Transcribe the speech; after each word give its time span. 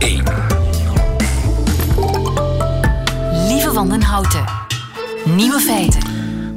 1. 0.00 0.24
Lieve 3.48 3.72
Wandenhouten. 3.72 4.44
Nieuwe 5.24 5.60
feiten. 5.60 6.00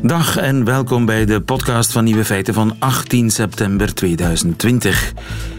Dag 0.02 0.38
en 0.38 0.64
welkom 0.66 1.06
bij 1.06 1.26
de 1.26 1.42
podcast 1.42 1.92
van 1.92 2.04
Nieuwe 2.04 2.26
Feiten 2.26 2.54
van 2.54 2.76
18 2.80 3.32
september 3.32 3.94
2020. 3.94 5.14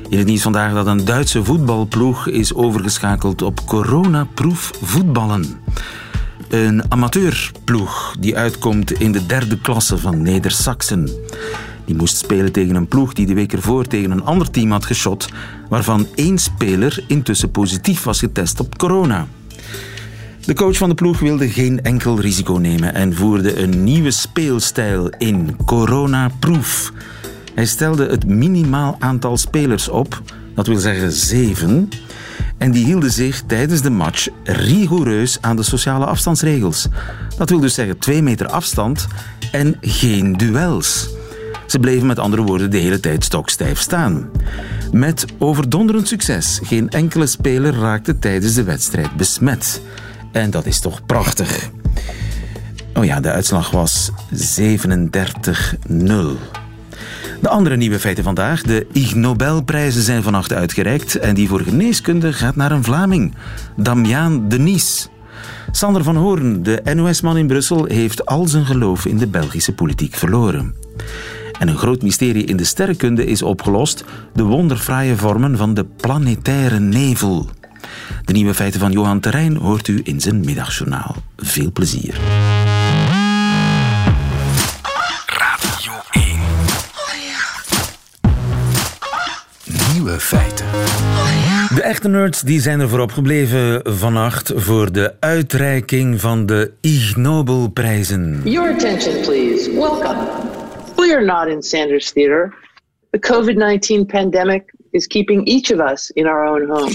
In 0.09 0.19
het 0.19 0.27
nieuws 0.27 0.43
vandaag 0.43 0.73
dat 0.73 0.87
een 0.87 1.05
Duitse 1.05 1.45
voetbalploeg 1.45 2.29
is 2.29 2.55
overgeschakeld 2.55 3.43
op 3.43 3.67
coronaproef 3.67 4.71
voetballen. 4.83 5.61
Een 6.49 6.83
amateurploeg 6.89 8.17
die 8.21 8.37
uitkomt 8.37 8.93
in 8.93 9.13
de 9.13 9.27
derde 9.27 9.61
klasse 9.61 9.99
van 9.99 10.23
Neder-Saxen. 10.23 11.11
Die 11.85 11.97
moest 11.97 12.17
spelen 12.17 12.53
tegen 12.53 12.75
een 12.75 12.89
ploeg 12.89 13.13
die 13.13 13.27
de 13.27 13.35
week 13.35 13.53
ervoor 13.53 13.85
tegen 13.85 14.11
een 14.11 14.25
ander 14.25 14.51
team 14.51 14.71
had 14.71 14.85
geschot, 14.85 15.29
waarvan 15.69 16.07
één 16.15 16.39
speler 16.39 17.05
intussen 17.07 17.51
positief 17.51 18.03
was 18.03 18.19
getest 18.19 18.61
op 18.61 18.79
corona. 18.79 19.27
De 20.45 20.55
coach 20.55 20.77
van 20.77 20.89
de 20.89 20.95
ploeg 20.95 21.19
wilde 21.19 21.49
geen 21.49 21.83
enkel 21.83 22.21
risico 22.21 22.55
nemen 22.55 22.95
en 22.95 23.15
voerde 23.15 23.63
een 23.63 23.85
nieuwe 23.85 24.11
speelstijl 24.11 25.09
in, 25.19 25.57
corona-proof. 25.65 26.93
Hij 27.55 27.67
stelde 27.67 28.07
het 28.07 28.27
minimaal 28.27 28.97
aantal 28.99 29.37
spelers 29.37 29.89
op, 29.89 30.23
dat 30.55 30.67
wil 30.67 30.79
zeggen 30.79 31.13
zeven, 31.13 31.89
en 32.59 32.71
die 32.71 32.85
hielden 32.85 33.11
zich 33.11 33.43
tijdens 33.47 33.81
de 33.81 33.91
match 33.91 34.29
rigoureus 34.45 35.39
aan 35.41 35.57
de 35.57 35.63
sociale 35.63 36.05
afstandsregels. 36.05 36.89
Dat 37.37 37.51
wil 37.51 37.61
dus 37.61 37.75
zeggen 37.75 37.99
twee 37.99 38.23
meter 38.23 38.49
afstand 38.49 39.07
en 39.53 39.77
geen 39.81 40.37
duels. 40.37 41.09
Ze 41.75 41.81
bleven 41.81 42.07
met 42.07 42.19
andere 42.19 42.43
woorden 42.43 42.71
de 42.71 42.79
hele 42.79 43.01
tijd 43.01 43.25
stokstijf 43.25 43.79
staan. 43.79 44.31
Met 44.93 45.27
overdonderend 45.39 46.09
succes. 46.09 46.61
Geen 46.63 46.91
enkele 46.91 47.27
speler 47.27 47.75
raakte 47.75 48.19
tijdens 48.19 48.55
de 48.55 48.63
wedstrijd 48.63 49.17
besmet. 49.17 49.81
En 50.33 50.51
dat 50.51 50.67
is 50.67 50.81
toch 50.81 51.07
prachtig. 51.07 51.71
Oh 52.95 53.05
ja, 53.05 53.21
de 53.21 53.31
uitslag 53.31 53.71
was 53.71 54.11
37-0. 54.11 54.15
De 57.41 57.49
andere 57.49 57.77
nieuwe 57.77 58.01
feiten 58.01 58.25
vandaag. 58.25 58.63
De 58.63 58.87
Ig 58.93 59.15
Nobelprijzen 59.15 60.03
zijn 60.03 60.23
vannacht 60.23 60.53
uitgereikt 60.53 61.17
en 61.17 61.35
die 61.35 61.49
voor 61.49 61.61
geneeskunde 61.61 62.33
gaat 62.33 62.57
naar 62.57 62.73
een 62.73 62.85
Vlaming, 62.85 63.35
Damiaan 63.77 64.49
Denis. 64.49 65.09
Sander 65.71 66.03
van 66.03 66.17
Hoorn, 66.17 66.63
de 66.63 66.83
NOS-man 66.95 67.37
in 67.37 67.47
Brussel, 67.47 67.85
heeft 67.85 68.27
al 68.27 68.47
zijn 68.47 68.67
geloof 68.67 69.07
in 69.07 69.19
de 69.19 69.27
Belgische 69.27 69.73
politiek 69.75 70.15
verloren. 70.15 70.75
En 71.59 71.69
een 71.69 71.79
groot 71.79 72.03
mysterie 72.03 72.45
in 72.45 72.57
de 72.57 72.65
sterrenkunde 72.65 73.27
is 73.27 73.43
opgelost: 73.43 74.05
de 74.35 74.43
wonderfraaie 74.43 75.17
vormen 75.17 75.57
van 75.57 75.75
de 75.75 75.85
planetaire 75.85 76.81
nevel. 76.81 77.49
De 78.25 78.33
nieuwe 78.33 78.55
feiten 78.55 78.81
van 78.81 78.93
Johan 78.93 79.21
Terrein 79.21 79.57
hoort 79.57 79.89
u 79.89 80.01
in 80.05 80.21
zijn 80.21 80.41
middagjournaal. 80.45 81.17
Veel 81.37 81.73
plezier. 81.73 82.15
Radio 85.27 85.93
1. 86.11 86.23
Nieuwe 89.93 90.21
feiten. 90.21 90.67
De 91.75 91.83
echte 91.83 92.09
nerds 92.09 92.41
die 92.41 92.61
zijn 92.61 92.81
er 92.81 92.89
voorop 92.89 93.13
gebleven 93.13 93.81
vannacht 93.85 94.53
voor 94.57 94.93
de 94.93 95.15
uitreiking 95.21 96.21
van 96.21 96.47
de 96.47 96.73
Ig 96.81 97.17
Nobelprijzen. 97.17 98.41
Your 98.45 98.73
attention, 98.73 99.21
please. 99.21 99.71
Welcome. 99.73 100.54
We 100.97 101.13
are 101.13 101.21
not 101.21 101.51
in 101.51 101.63
Sanders 101.63 102.13
Theater. 102.13 102.55
The 103.13 103.19
COVID 103.19 103.57
19 103.57 104.07
pandemic 104.07 104.71
is 104.93 105.07
keeping 105.07 105.47
each 105.47 105.71
of 105.71 105.81
us 105.81 106.11
in 106.11 106.27
our 106.27 106.47
own 106.47 106.69
home. 106.69 106.93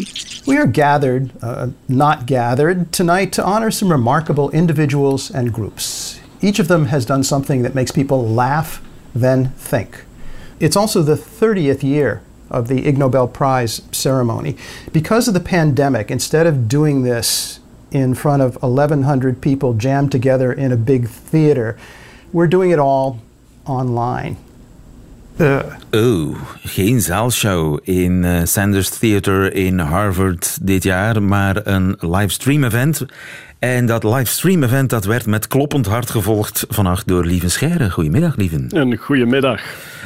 We 0.47 0.57
are 0.57 0.65
gathered, 0.65 1.31
uh, 1.41 1.69
not 1.87 2.25
gathered, 2.25 2.91
tonight 2.91 3.31
to 3.33 3.43
honor 3.43 3.71
some 3.71 3.91
remarkable 3.91 4.49
individuals 4.51 5.29
and 5.29 5.53
groups. 5.53 6.19
Each 6.41 6.59
of 6.59 6.69
them 6.69 6.85
has 6.85 7.05
done 7.05 7.23
something 7.23 7.61
that 7.63 7.75
makes 7.75 7.91
people 7.91 8.27
laugh, 8.27 8.81
then 9.13 9.49
think. 9.49 10.05
It's 10.59 10.77
also 10.77 11.01
the 11.01 11.15
30th 11.15 11.83
year 11.83 12.21
of 12.49 12.67
the 12.67 12.87
Ig 12.87 12.97
Nobel 12.97 13.27
Prize 13.27 13.81
ceremony. 13.91 14.55
Because 14.91 15.27
of 15.27 15.33
the 15.33 15.39
pandemic, 15.39 16.09
instead 16.09 16.47
of 16.47 16.67
doing 16.67 17.03
this 17.03 17.59
in 17.91 18.13
front 18.13 18.41
of 18.41 18.61
1,100 18.61 19.41
people 19.41 19.73
jammed 19.73 20.11
together 20.11 20.51
in 20.51 20.71
a 20.71 20.77
big 20.77 21.07
theater, 21.07 21.77
we're 22.31 22.47
doing 22.47 22.71
it 22.71 22.79
all 22.79 23.19
online. 23.63 24.35
Uh, 25.37 25.59
Oh, 25.91 26.35
geen 26.63 27.01
zaalshow 27.01 27.79
in 27.83 28.23
eh, 28.23 28.41
Sanders 28.43 28.89
Theater 28.89 29.53
in 29.53 29.79
Harvard 29.79 30.57
dit 30.61 30.83
jaar, 30.83 31.23
maar 31.23 31.67
een 31.67 31.97
livestream 31.99 32.63
event. 32.63 33.05
En 33.59 33.85
dat 33.85 34.03
livestream 34.03 34.63
event 34.63 34.89
dat 34.89 35.05
werd 35.05 35.25
met 35.25 35.47
kloppend 35.47 35.85
hart 35.85 36.09
gevolgd 36.09 36.65
vannacht 36.69 37.07
door 37.07 37.25
Lieven 37.25 37.51
Scheire. 37.51 37.91
Goedemiddag, 37.91 38.35
Lieven. 38.35 38.67
Een 38.69 38.97
goedemiddag. 38.97 39.61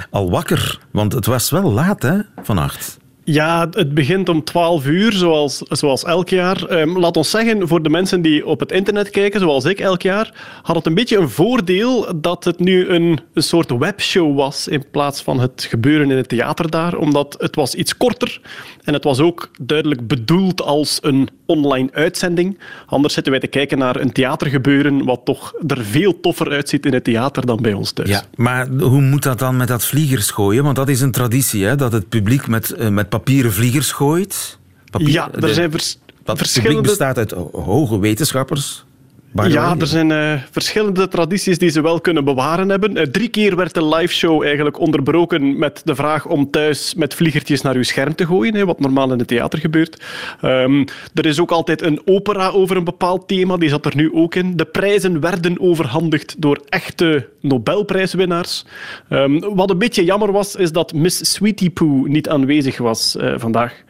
Al 0.10 0.30
wakker, 0.30 0.80
want 0.92 1.14
het 1.14 1.26
was 1.26 1.50
wel 1.50 1.72
laat 1.72 2.02
hè, 2.02 2.20
vannacht. 2.44 2.98
Ja, 3.26 3.68
het 3.72 3.94
begint 3.94 4.30
om 4.30 4.44
12 4.44 4.86
uur, 4.86 5.12
zoals, 5.12 5.58
zoals 5.58 6.04
elk 6.04 6.30
jaar. 6.30 6.66
Ehm, 6.66 6.98
laat 6.98 7.18
ons 7.18 7.30
zeggen, 7.30 7.68
voor 7.68 7.84
de 7.84 7.90
mensen 7.90 8.22
die 8.22 8.46
op 8.46 8.60
het 8.60 8.72
internet 8.72 9.10
kijken, 9.10 9.40
zoals 9.40 9.66
ik 9.66 9.80
elk 9.80 10.02
jaar, 10.02 10.34
had 10.64 10.76
het 10.76 10.86
een 10.86 10.94
beetje 10.94 11.18
een 11.18 11.30
voordeel 11.30 12.22
dat 12.22 12.44
het 12.44 12.60
nu 12.60 12.88
een, 12.88 13.20
soort 13.36 13.78
webshow 13.78 14.38
was 14.38 14.68
in 14.68 14.84
plaats 14.92 15.22
van 15.22 15.40
het 15.40 15.68
gebeuren 15.70 16.12
in 16.12 16.18
het 16.18 16.28
theater 16.28 16.70
daar, 16.70 16.96
omdat 16.96 17.36
het 17.38 17.56
was 17.56 17.76
iets 17.76 17.98
korter 17.98 18.42
en 18.84 18.94
het 18.94 19.04
was 19.04 19.20
ook 19.20 19.52
duidelijk 19.62 20.08
bedoeld 20.08 20.62
als 20.62 21.00
een 21.02 21.30
online 21.46 21.90
uitzending. 21.94 22.60
Anders 22.86 23.14
zitten 23.14 23.32
wij 23.32 23.42
te 23.42 23.48
kijken 23.48 23.78
naar 23.78 23.96
een 23.96 24.12
theatergebeuren 24.12 25.06
wat 25.06 25.22
toch 25.24 25.54
er 25.68 25.86
veel 25.86 26.20
toffer 26.20 26.52
uitziet 26.52 26.86
in 26.86 26.94
het 26.94 27.04
theater 27.04 27.46
dan 27.46 27.62
bij 27.62 27.74
ons 27.74 27.92
thuis. 27.92 28.10
Ja, 28.10 28.24
maar 28.36 28.68
hoe 28.68 29.02
moet 29.02 29.24
dat 29.24 29.40
dan 29.40 29.58
met 29.58 29.68
dat 29.68 29.86
vliegers 29.86 30.32
gooien? 30.32 30.64
Want 30.64 30.76
dat 30.76 30.90
is 30.90 31.02
een 31.02 31.12
traditie, 31.12 31.66
hè? 31.66 31.76
dat 31.76 31.92
het 31.92 32.10
publiek 32.10 32.48
met, 32.48 32.72
eh, 32.72 32.90
met 32.90 33.10
papieren 33.18 33.54
vliegers 33.54 33.92
gooit. 33.92 34.60
Papier- 34.92 35.10
Ja, 35.10 35.32
er 35.34 35.42
de- 35.42 35.54
zijn 35.54 35.72
vers- 35.72 35.92
het 35.92 36.16
publiek 36.18 36.38
verschillende... 36.38 36.82
bestaat 36.82 37.18
uit 37.18 37.32
ho- 37.32 37.50
hoge 37.54 38.00
wetenschappers. 38.00 38.86
Ja, 39.34 39.76
er 39.80 39.88
zijn 39.88 40.12
eh, 40.12 40.34
verschillende 40.52 41.08
tradities 41.08 41.58
die 41.58 41.70
ze 41.70 41.82
wel 41.82 42.02
kunnen 42.02 42.26
bewaren 42.26 42.70
hebben. 42.70 42.98
Eh, 42.98 43.04
drie 43.04 43.28
keer 43.28 43.56
werd 43.56 43.74
de 43.74 43.86
liveshow 43.86 44.44
eigenlijk 44.44 44.80
onderbroken 44.80 45.58
met 45.58 45.82
de 45.84 45.96
vraag 45.96 46.26
om 46.26 46.52
thuis 46.52 46.94
met 46.96 47.14
vliegertjes 47.14 47.62
naar 47.62 47.76
uw 47.76 47.84
scherm 47.84 48.16
te 48.16 48.26
gooien, 48.26 48.56
hè, 48.56 48.66
wat 48.66 48.80
normaal 48.80 49.12
in 49.12 49.20
het 49.20 49.28
theater 49.28 49.60
gebeurt. 49.60 50.04
Ehm, 50.42 50.86
er 51.14 51.26
is 51.26 51.40
ook 51.40 51.52
altijd 51.52 51.82
een 51.82 52.02
opera 52.06 52.50
over 52.50 52.78
een 52.78 52.84
bepaald 52.84 53.28
thema, 53.28 53.58
die 53.58 53.70
zat 53.70 53.86
er 53.86 53.96
nu 53.96 54.14
ook 54.14 54.36
in. 54.36 54.58
De 54.58 54.66
prijzen 54.66 55.20
werden 55.20 55.60
overhandigd 55.60 56.42
door 56.42 56.62
echte 56.70 57.30
Nobelprijswinnaars. 57.42 58.66
Ehm, 59.10 59.40
wat 59.40 59.70
een 59.70 59.78
beetje 59.78 60.04
jammer 60.04 60.32
was, 60.32 60.56
is 60.56 60.72
dat 60.72 60.94
Miss 60.94 61.34
Sweetie 61.34 61.70
Poo 61.70 62.06
niet 62.06 62.30
aanwezig 62.30 62.78
was 62.78 63.16
eh, 63.16 63.34
vandaag. 63.38 63.82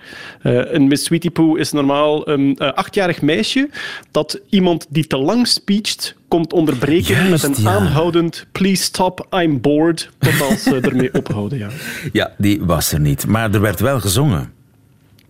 Een 0.42 0.88
Miss 0.88 1.04
Sweetie 1.04 1.32
Poo 1.32 1.56
is 1.56 1.72
normaal 1.72 2.30
een 2.30 2.58
achtjarig 2.58 3.22
meisje 3.22 3.70
dat 4.12 4.40
iemand 4.50 4.86
die 4.90 5.08
te 5.08 5.18
lang 5.18 5.33
speecht 5.42 6.16
komt 6.28 6.54
onderbreken 6.54 7.16
Juist, 7.16 7.48
met 7.48 7.58
een 7.58 7.64
ja. 7.64 7.70
aanhoudend 7.70 8.46
please 8.52 8.84
stop, 8.84 9.28
I'm 9.32 9.62
bored, 9.62 10.10
totdat 10.20 10.60
ze 10.60 10.80
ermee 10.80 11.14
ophouden. 11.20 11.58
Ja. 11.58 11.70
Ja, 12.12 12.32
die 12.38 12.62
was 12.64 12.92
er 12.92 13.00
niet. 13.00 13.28
Maar 13.28 13.54
er 13.54 13.62
werd 13.62 13.80
wel 13.80 14.00
gezongen. 14.00 14.52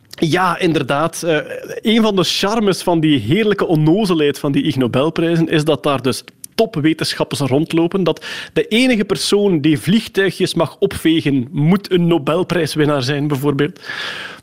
Ja, 0.10 0.60
inderdaad. 0.60 1.24
Eh, 1.24 1.38
een 1.82 2.02
van 2.02 2.16
de 2.16 2.24
charmes 2.24 2.82
van 2.82 3.00
die 3.00 3.20
heerlijke 3.20 3.66
onnozelheid 3.66 4.40
van 4.40 4.52
die 4.52 4.64
Ig 4.64 4.76
Nobelprijzen 4.76 5.50
is 5.50 5.64
dat 5.64 5.84
daar 5.84 6.02
dus 6.02 6.24
topwetenschappers 6.56 7.40
rondlopen. 7.40 8.04
Dat 8.04 8.26
de 8.54 8.68
enige 8.68 9.06
persoon 9.06 9.62
die 9.62 9.80
vliegtuigjes 9.80 10.54
mag 10.54 10.76
opvegen, 10.80 11.48
moet 11.52 11.92
een 11.92 12.08
Nobelprijswinnaar 12.08 13.04
zijn, 13.04 13.28
bijvoorbeeld. 13.28 13.80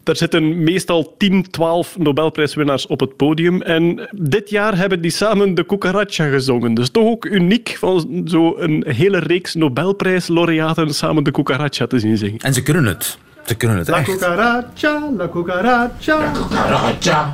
Er 0.05 0.16
zitten 0.16 0.63
meestal 0.63 1.15
10, 1.19 1.51
12 1.51 1.98
Nobelprijswinnaars 1.98 2.86
op 2.86 3.01
het 3.01 3.16
podium. 3.16 3.63
En 3.63 4.09
dit 4.13 4.51
jaar 4.51 4.77
hebben 4.77 5.01
die 5.01 5.10
samen 5.10 5.54
de 5.54 5.66
Cucaracha 5.66 6.28
gezongen. 6.28 6.74
Dus 6.74 6.91
toch 6.91 7.04
ook 7.04 7.24
uniek 7.24 7.77
van 7.78 8.22
zo'n 8.24 8.84
hele 8.89 9.19
reeks 9.19 9.54
Nobelprijslaureaten 9.54 10.95
samen 10.95 11.24
de 11.24 11.30
Cucaracha 11.30 11.86
te 11.86 11.98
zien 11.98 12.16
zingen. 12.16 12.39
En 12.39 12.54
ze 12.54 12.63
kunnen 12.63 12.84
het. 12.84 13.19
Ze 13.45 13.54
kunnen 13.54 13.78
het 13.78 13.89
La 13.89 13.98
echt. 13.98 14.07
cucaracha, 14.10 15.09
la 15.16 15.28
cucaracha. 15.28 16.33
Cucaracha. 16.33 17.28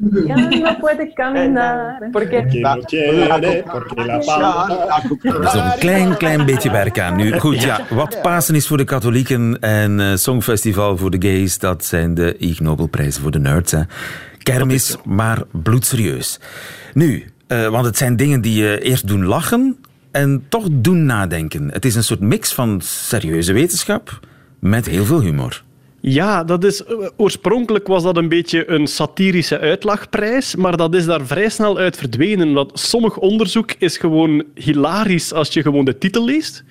Ya 0.00 0.34
no 0.34 0.78
puede 0.78 1.12
caminar. 1.12 2.10
Porque 2.12 2.36
Er 2.36 4.18
is 4.18 4.26
nog 5.52 5.54
een 5.54 5.78
klein, 5.78 6.16
klein 6.16 6.46
beetje 6.46 6.70
werk 6.70 6.98
aan. 6.98 7.16
Nu, 7.16 7.38
goed, 7.38 7.62
ja, 7.62 7.80
wat 7.90 8.22
Pasen 8.22 8.54
is 8.54 8.66
voor 8.66 8.76
de 8.76 8.84
katholieken 8.84 9.60
en 9.60 10.00
eh, 10.00 10.16
Songfestival 10.16 10.96
voor 10.96 11.10
de 11.10 11.28
gays, 11.28 11.58
dat 11.58 11.84
zijn 11.84 12.14
de 12.14 12.36
Ig 12.38 12.60
Nobelprijzen 12.60 13.22
voor 13.22 13.30
de 13.30 13.38
nerds. 13.38 13.72
Hè. 13.72 13.80
Kermis, 14.38 14.96
maar 15.04 15.42
bloedserieus. 15.50 16.40
Nu, 16.94 17.24
eh, 17.46 17.68
want 17.68 17.86
het 17.86 17.96
zijn 17.96 18.16
dingen 18.16 18.40
die 18.40 18.62
je 18.62 18.80
eerst 18.80 19.06
doen 19.06 19.24
lachen 19.24 19.76
en 20.10 20.44
toch 20.48 20.66
doen 20.70 21.04
nadenken. 21.04 21.70
Het 21.72 21.84
is 21.84 21.94
een 21.94 22.04
soort 22.04 22.20
mix 22.20 22.54
van 22.54 22.80
serieuze 22.82 23.52
wetenschap 23.52 24.20
met 24.58 24.86
heel 24.86 25.04
veel 25.04 25.20
humor. 25.20 25.62
Ja, 26.02 26.44
dat 26.44 26.64
is, 26.64 26.84
eh, 26.84 26.94
oorspronkelijk 27.16 27.86
was 27.86 28.02
dat 28.02 28.16
een 28.16 28.28
beetje 28.28 28.70
een 28.70 28.86
satirische 28.86 29.58
uitlachprijs, 29.58 30.56
maar 30.56 30.76
dat 30.76 30.94
is 30.94 31.04
daar 31.04 31.26
vrij 31.26 31.48
snel 31.48 31.78
uit 31.78 31.96
verdwenen. 31.96 32.52
Want 32.52 32.78
sommig 32.78 33.16
onderzoek 33.18 33.72
is 33.78 33.96
gewoon 33.96 34.44
hilarisch 34.54 35.32
als 35.32 35.52
je 35.52 35.62
gewoon 35.62 35.84
de 35.84 35.98
titel 35.98 36.24
leest, 36.24 36.64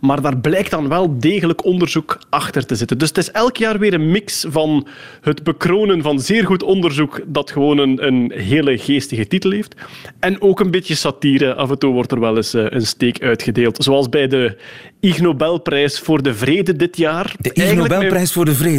maar 0.00 0.22
daar 0.22 0.38
blijkt 0.38 0.70
dan 0.70 0.88
wel 0.88 1.18
degelijk 1.18 1.64
onderzoek 1.64 2.18
achter 2.30 2.66
te 2.66 2.74
zitten. 2.74 2.98
Dus 2.98 3.08
het 3.08 3.18
is 3.18 3.30
elk 3.30 3.56
jaar 3.56 3.78
weer 3.78 3.94
een 3.94 4.10
mix 4.10 4.44
van 4.48 4.86
het 5.20 5.42
bekronen 5.42 6.02
van 6.02 6.20
zeer 6.20 6.46
goed 6.46 6.62
onderzoek 6.62 7.20
dat 7.26 7.50
gewoon 7.50 7.78
een, 7.78 8.06
een 8.06 8.32
hele 8.34 8.78
geestige 8.78 9.26
titel 9.26 9.50
heeft, 9.50 9.74
en 10.20 10.40
ook 10.40 10.60
een 10.60 10.70
beetje 10.70 10.94
satire. 10.94 11.54
Af 11.54 11.70
en 11.70 11.78
toe 11.78 11.92
wordt 11.92 12.12
er 12.12 12.20
wel 12.20 12.36
eens 12.36 12.54
eh, 12.54 12.64
een 12.68 12.86
steek 12.86 13.22
uitgedeeld, 13.22 13.84
zoals 13.84 14.08
bij 14.08 14.26
de 14.26 14.56
Ig 15.00 15.20
Nobelprijs 15.20 15.98
voor 15.98 16.22
de 16.22 16.34
Vrede 16.34 16.76
dit 16.76 16.96
jaar. 16.96 17.34
De 17.38 17.52
Ig 17.52 17.74
Nobelprijs 17.74 18.32
voor 18.32 18.44
de 18.44 18.54
Vrede. 18.54 18.72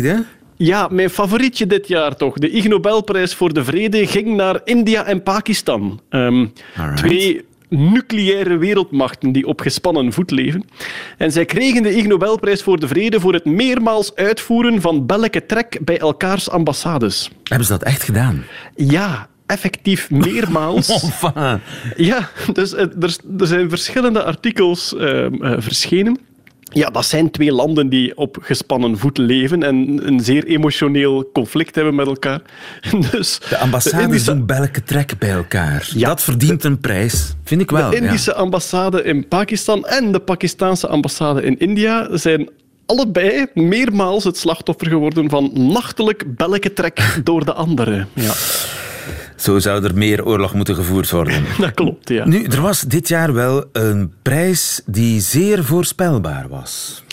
Ja, 0.58 0.88
mijn 0.92 1.10
favorietje 1.10 1.68
dit 1.68 1.88
jaar 1.88 2.16
toch. 2.16 2.34
De 2.38 2.50
Ig 2.50 2.68
Nobelprijs 2.68 3.36
voor 3.36 3.54
de 3.54 3.64
Vrede 3.64 4.08
ging 4.08 4.36
naar 4.36 4.62
India 4.64 5.06
en 5.06 5.24
Pakistan. 5.24 6.02
Ehm, 6.10 6.46
twee 6.96 7.46
nucleaire 7.70 8.58
wereldmachten 8.58 9.32
die 9.32 9.48
op 9.48 9.60
gespannen 9.60 10.14
voet 10.14 10.32
leven. 10.32 10.66
En 11.18 11.32
zij 11.32 11.46
kregen 11.46 11.84
de 11.84 11.96
Ig 11.96 12.06
Nobelprijs 12.06 12.64
voor 12.64 12.80
de 12.80 12.88
Vrede 12.88 13.20
voor 13.20 13.34
het 13.34 13.46
meermaals 13.46 14.16
uitvoeren 14.16 14.82
van 14.82 15.06
belke 15.06 15.46
trek 15.46 15.80
bij 15.82 16.00
elkaars 16.00 16.50
ambassades. 16.50 17.32
Hebben 17.44 17.68
ze 17.68 17.74
dat 17.74 17.84
echt 17.84 18.04
gedaan? 18.04 18.44
Ja, 18.76 19.28
effectief 19.46 20.10
meermaals. 20.10 20.90
Enfin, 21.04 21.62
Ja, 21.96 22.30
dus 22.54 22.74
eh, 22.74 22.82
er, 22.82 23.18
er 23.40 23.48
zijn 23.48 23.70
verschillende 23.70 24.24
artikels 24.24 24.96
ehm, 24.96 25.44
eh, 25.44 25.56
verschenen. 25.58 26.20
Ja, 26.76 26.90
dat 26.90 27.06
zijn 27.06 27.32
twee 27.32 27.52
landen 27.52 27.90
die 27.90 28.18
op 28.18 28.38
gespannen 28.42 28.98
voet 28.98 29.18
leven 29.18 29.64
en 29.64 30.00
een 30.08 30.20
zeer 30.20 30.46
emotioneel 30.46 31.30
conflict 31.34 31.76
hebben 31.76 31.96
met 31.96 32.08
elkaar. 32.08 32.42
Dus 33.12 33.40
de 33.50 33.58
ambassades 33.58 34.06
Indische- 34.06 34.34
doen 34.34 34.46
belke 34.46 34.84
trek 34.84 35.14
bij 35.20 35.32
elkaar. 35.32 35.90
Ja. 35.94 36.08
Dat 36.08 36.24
verdient 36.24 36.64
een 36.64 36.80
prijs. 36.80 37.34
Vind 37.44 37.62
ik 37.62 37.72
wel. 37.72 37.90
De 37.90 37.96
ja. 37.96 38.02
Indische 38.02 38.34
ambassade 38.34 39.04
in 39.04 39.28
Pakistan 39.28 39.86
en 39.86 40.12
de 40.12 40.20
Pakistanse 40.20 40.88
ambassade 40.88 41.44
in 41.44 41.60
India 41.60 42.18
zijn 42.18 42.50
allebei 42.86 43.46
meermaals 43.54 44.24
het 44.24 44.38
slachtoffer 44.38 44.88
geworden 44.88 45.30
van 45.30 45.52
nachtelijk 45.54 46.36
belkentrek 46.36 47.20
door 47.24 47.46
de 47.46 47.54
andere. 47.54 48.06
Ja, 48.14 48.34
Zo 49.36 49.60
zou 49.60 49.84
er 49.84 49.96
meer 49.96 50.26
oorlog 50.26 50.54
moeten 50.54 50.76
gevoerd 50.76 51.10
worden. 51.10 51.44
dat 51.60 51.74
klopt, 51.74 52.10
ja. 52.10 52.26
Nu, 52.26 52.44
er 52.44 52.62
was 52.62 52.82
dit 52.82 53.08
jaar 53.08 53.34
wel 53.34 53.66
een 53.72 54.14
prijs 54.22 54.82
die 54.86 55.22
zeer 55.22 55.64
voorspelbaar 55.64 56.48
was. 56.50 57.04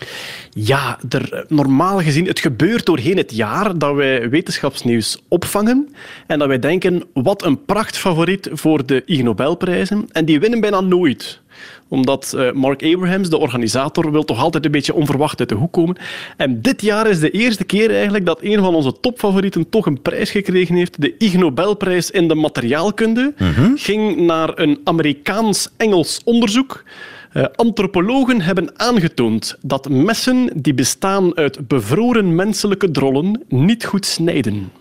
Ja, 0.54 0.98
er, 1.08 1.44
normaal 1.48 2.00
gezien, 2.00 2.26
het 2.26 2.40
gebeurt 2.40 2.86
doorheen 2.86 3.16
het 3.16 3.34
jaar 3.34 3.78
dat 3.78 3.94
wij 3.94 4.28
wetenschapsnieuws 4.28 5.22
opvangen 5.28 5.94
en 6.26 6.38
dat 6.38 6.48
wij 6.48 6.58
denken, 6.58 7.04
wat 7.14 7.44
een 7.44 7.64
prachtfavoriet 7.64 8.48
voor 8.52 8.86
de 8.86 9.02
Ig 9.06 9.22
Nobelprijzen. 9.22 10.08
En 10.12 10.24
die 10.24 10.40
winnen 10.40 10.60
bijna 10.60 10.80
nooit. 10.80 11.40
Omdat 11.88 12.32
eh, 12.32 12.52
Mark 12.52 12.82
Abrahams, 12.82 13.28
de 13.28 13.38
organisator, 13.38 14.12
wil 14.12 14.24
toch 14.24 14.38
altijd 14.38 14.64
een 14.64 14.70
beetje 14.70 14.94
onverwacht 14.94 15.40
uit 15.40 15.48
de 15.48 15.54
hoek 15.54 15.72
komen. 15.72 15.96
En 16.36 16.62
dit 16.62 16.82
jaar 16.82 17.10
is 17.10 17.20
de 17.20 17.30
eerste 17.30 17.64
keer 17.64 17.90
eigenlijk 17.90 18.26
dat 18.26 18.38
een 18.42 18.58
van 18.58 18.74
onze 18.74 19.00
topfavorieten 19.00 19.68
toch 19.68 19.86
een 19.86 20.02
prijs 20.02 20.30
gekregen 20.30 20.74
heeft. 20.74 21.00
De 21.00 21.14
Ig 21.18 21.34
Nobelprijs 21.34 22.10
in 22.10 22.28
de 22.28 22.34
materiaalkunde 22.34 23.34
ging 23.74 24.16
naar 24.16 24.58
een 24.58 24.80
Amerikaans-Engels 24.84 26.20
onderzoek. 26.24 26.84
Eh, 27.32 27.44
antropologen 27.54 28.40
hebben 28.40 28.78
aangetoond 28.80 29.56
dat 29.60 29.88
messen 29.88 30.50
die 30.54 30.74
bestaan 30.74 31.36
uit 31.36 31.68
bevroren 31.68 32.34
menselijke 32.34 32.90
drollen 32.90 33.42
niet 33.48 33.84
goed 33.84 34.06
snijden. 34.06 34.72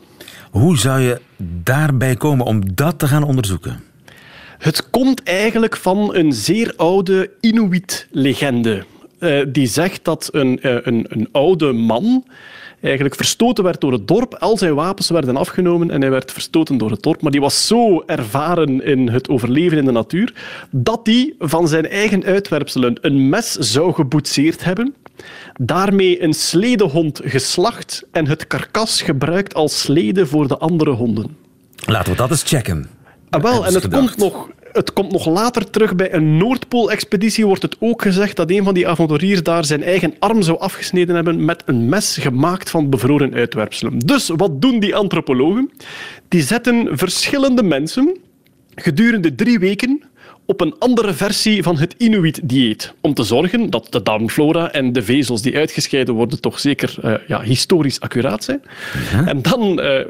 Hoe 0.52 0.78
zou 0.78 1.02
je 1.02 1.22
daarbij 1.64 2.16
komen 2.16 2.46
om 2.46 2.76
dat 2.76 3.00
te 3.00 3.08
gaan 3.08 3.24
onderzoeken? 3.24 3.84
Het 4.62 4.90
komt 4.90 5.24
eigenlijk 5.24 5.78
van 5.78 6.16
een 6.16 6.34
zeer 6.34 6.74
oude 6.76 7.32
Inuit-legende. 7.40 8.84
eh, 9.20 9.42
die 9.48 9.68
zegt 9.68 10.04
dat 10.04 10.30
een, 10.32 10.62
eh, 10.62 10.76
een, 10.82 11.06
een 11.10 11.30
oude 11.32 11.72
man 11.72 12.26
eigenlijk 12.82 13.16
verstoten 13.16 13.64
werd 13.64 13.82
door 13.82 13.92
het 13.92 14.08
dorp. 14.08 14.36
Al 14.36 14.58
zijn 14.58 14.74
wapens 14.74 15.10
werden 15.10 15.38
afgenomen 15.38 15.92
en 15.92 16.02
hij 16.02 16.10
werd 16.10 16.32
verstoten 16.32 16.78
door 16.78 16.92
het 16.92 17.04
dorp. 17.04 17.22
Maar 17.22 17.32
die 17.32 17.42
was 17.42 17.68
zo 17.68 18.04
ervaren 18.06 18.84
in 18.84 19.10
het 19.10 19.30
overleven 19.30 19.78
in 19.78 19.86
de 19.86 19.92
natuur 19.92 20.34
dat 20.72 21.00
hij 21.04 21.34
van 21.40 21.68
zijn 21.68 21.90
eigen 21.90 22.24
uitwerpselen 22.24 22.98
een 23.02 23.30
mes 23.30 23.52
zou 23.52 23.94
geboetseerd 23.94 24.64
hebben. 24.64 24.96
Daarmee 25.54 26.24
een 26.24 26.34
sledehond 26.34 27.22
geslacht 27.24 28.04
en 28.12 28.28
het 28.28 28.48
karkas 28.48 29.02
gebruikt 29.02 29.54
als 29.54 29.82
slede 29.82 30.26
voor 30.26 30.48
de 30.48 30.58
andere 30.58 30.92
honden. 30.92 31.38
Laten 31.86 32.12
we 32.12 32.18
dat 32.18 32.30
eens 32.30 32.44
checken. 32.44 33.01
Ah, 33.32 33.42
wel, 33.42 33.66
en 33.66 33.74
het 33.74 33.84
gedacht. 33.84 34.16
komt, 34.16 34.18
nog, 34.18 34.50
het 34.72 34.94
komt 34.94 35.12
nog 35.12 35.26
later 35.26 35.70
terug 35.70 35.96
bij 35.96 36.14
een 36.14 36.38
Noordpool-expeditie. 36.38 37.46
Wordt 37.46 37.62
het 37.62 37.76
ook 37.80 38.02
gezegd 38.02 38.36
dat 38.36 38.52
een 38.52 38.64
van 38.64 38.74
die 38.74 38.88
avonturiers 38.88 39.44
daar 39.44 39.66
zijn 39.66 39.84
eigen 39.84 40.14
arm 40.20 40.42
zou 40.42 40.60
afgesneden 40.60 41.16
hebben 41.16 41.46
met 41.46 41.64
een 41.66 41.90
mes 41.90 42.18
gemaakt 42.18 42.70
van 42.70 42.90
bevroren 42.90 43.34
uitwerpselen. 43.34 44.00
Dus 44.00 44.32
wat 44.36 44.62
doen 44.62 44.80
die 44.80 44.96
antropologen? 44.96 45.72
Die 46.28 46.42
zetten 46.42 46.98
verschillende 46.98 47.64
mensen 47.64 48.18
gedurende 48.76 49.36
drie 49.36 49.60
weken 49.60 50.04
op 50.46 50.62
een 50.62 50.76
andere 50.80 51.14
versie 51.14 51.64
van 51.64 51.78
het 51.78 51.96
Inuit-dieet. 51.98 52.94
Om 53.02 53.14
te 53.14 53.24
zorgen 53.24 53.70
dat 53.70 53.88
de 53.90 54.02
darmflora 54.02 54.72
en 54.72 54.94
de 54.94 55.04
vezels 55.04 55.42
die 55.42 55.58
uitgescheiden 55.58 56.14
worden 56.14 56.42
toch 56.42 56.60
zeker 56.60 56.96
eh, 57.02 57.14
ja, 57.28 57.42
historisch 57.42 58.00
accuraat 58.00 58.44
zijn. 58.44 58.62
En 59.26 59.42
dan 59.42 59.80
eh, 59.80 60.00
eh, 60.00 60.06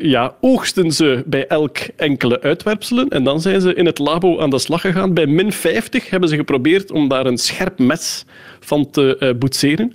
ja, 0.00 0.34
oogsten 0.40 0.92
ze 0.92 1.22
bij 1.26 1.46
elk 1.46 1.78
enkele 1.96 2.40
uitwerpselen 2.40 3.08
en 3.08 3.24
dan 3.24 3.40
zijn 3.40 3.60
ze 3.60 3.74
in 3.74 3.86
het 3.86 3.98
labo 3.98 4.40
aan 4.40 4.50
de 4.50 4.58
slag 4.58 4.80
gegaan. 4.80 5.14
Bij 5.14 5.26
min 5.26 5.52
50 5.52 6.10
hebben 6.10 6.28
ze 6.28 6.36
geprobeerd 6.36 6.90
om 6.90 7.08
daar 7.08 7.26
een 7.26 7.38
scherp 7.38 7.78
mes 7.78 8.24
van 8.60 8.90
te 8.90 9.34
boetseren. 9.38 9.92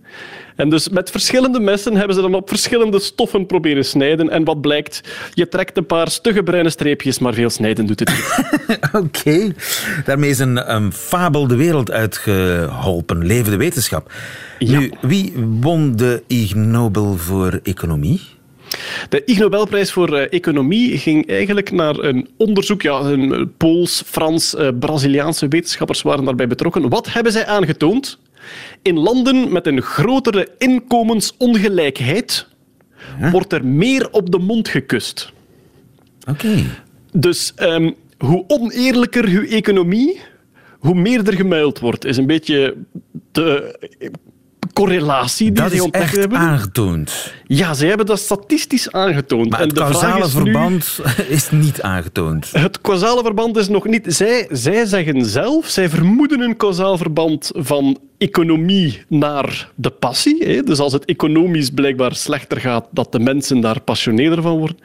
En 0.59 0.69
dus 0.69 0.89
met 0.89 1.11
verschillende 1.11 1.59
messen 1.59 1.95
hebben 1.95 2.15
ze 2.15 2.21
dan 2.21 2.33
op 2.33 2.49
verschillende 2.49 2.99
stoffen 2.99 3.45
proberen 3.45 3.85
snijden. 3.85 4.29
En 4.29 4.43
wat 4.43 4.61
blijkt? 4.61 5.01
Je 5.33 5.47
trekt 5.47 5.77
een 5.77 5.85
paar 5.85 6.11
stugge 6.11 6.43
bruine 6.43 6.69
streepjes, 6.69 7.19
maar 7.19 7.33
veel 7.33 7.49
snijden 7.49 7.85
doet 7.85 7.99
het 7.99 8.09
niet. 8.09 8.79
Oké, 9.03 9.53
daarmee 10.05 10.29
is 10.29 10.39
een, 10.39 10.73
een 10.75 10.93
fabel 10.93 11.47
de 11.47 11.55
wereld 11.55 11.91
uitgeholpen. 11.91 13.25
Levende 13.25 13.57
wetenschap. 13.57 14.11
Nu, 14.59 14.91
wie 15.01 15.33
won 15.59 15.95
de 15.95 16.23
Ig 16.27 16.55
Nobel 16.55 17.17
voor 17.17 17.59
economie? 17.63 18.21
De 19.09 19.23
Ig 19.25 19.37
Nobelprijs 19.37 19.91
voor 19.91 20.13
eh, 20.13 20.33
Economie 20.33 20.97
ging 20.97 21.29
eigenlijk 21.29 21.71
naar 21.71 21.97
een 21.97 22.29
onderzoek. 22.37 22.81
Ja, 22.81 22.99
een 22.99 23.53
Pools, 23.57 24.03
Frans, 24.05 24.55
eh, 24.55 24.67
Braziliaanse 24.79 25.47
wetenschappers 25.47 26.01
waren 26.01 26.25
daarbij 26.25 26.47
betrokken. 26.47 26.89
Wat 26.89 27.13
hebben 27.13 27.31
zij 27.31 27.45
aangetoond? 27.45 28.17
In 28.81 28.97
landen 28.99 29.51
met 29.51 29.67
een 29.67 29.81
grotere 29.81 30.47
inkomensongelijkheid 30.57 32.47
wordt 33.31 33.53
er 33.53 33.65
meer 33.65 34.09
op 34.11 34.31
de 34.31 34.37
mond 34.39 34.67
gekust. 34.67 35.31
Oké. 36.29 36.55
Dus 37.11 37.53
ehm, 37.55 37.91
hoe 38.17 38.43
oneerlijker 38.47 39.25
uw 39.25 39.43
economie, 39.45 40.19
hoe 40.79 40.95
meer 40.95 41.27
er 41.27 41.33
gemuild 41.35 41.79
wordt, 41.79 42.05
is 42.05 42.17
een 42.17 42.27
beetje 42.27 42.75
de 43.31 43.77
eh, 43.99 44.09
correlatie 44.73 45.45
die 45.45 45.55
Dat 45.55 45.67
zij 45.67 45.75
is 45.77 45.83
ontdekt 45.83 46.03
echt 46.05 46.15
hebben. 46.15 46.37
aangetoond. 46.37 47.33
Ja, 47.45 47.73
zij 47.73 47.87
hebben 47.87 48.05
dat 48.05 48.19
statistisch 48.19 48.91
aangetoond. 48.91 49.49
Maar 49.49 49.59
en 49.61 49.67
het 49.67 49.77
causale 49.77 50.25
is 50.25 50.33
nu- 50.33 50.41
verband 50.41 50.99
is 51.27 51.49
niet 51.51 51.81
aangetoond. 51.81 52.51
Het 52.51 52.81
causale 52.81 53.21
verband 53.23 53.57
is 53.57 53.67
nog 53.67 53.85
niet. 53.85 54.03
Zij, 54.07 54.47
zij 54.51 54.85
zeggen 54.85 55.25
zelf, 55.25 55.67
zij 55.67 55.89
vermoeden 55.89 56.41
een 56.41 56.57
causaal 56.57 56.97
verband 56.97 57.51
van 57.53 57.97
economie 58.19 59.01
naar 59.07 59.71
de 59.75 59.89
passie. 59.89 60.43
Hè? 60.43 60.63
Dus 60.63 60.79
als 60.79 60.93
het 60.93 61.05
economisch 61.05 61.69
blijkbaar 61.69 62.15
slechter 62.15 62.59
gaat, 62.59 62.87
dat 62.91 63.11
de 63.11 63.19
mensen 63.19 63.59
daar 63.59 63.81
passioneerder 63.81 64.41
van 64.41 64.57
worden. 64.57 64.77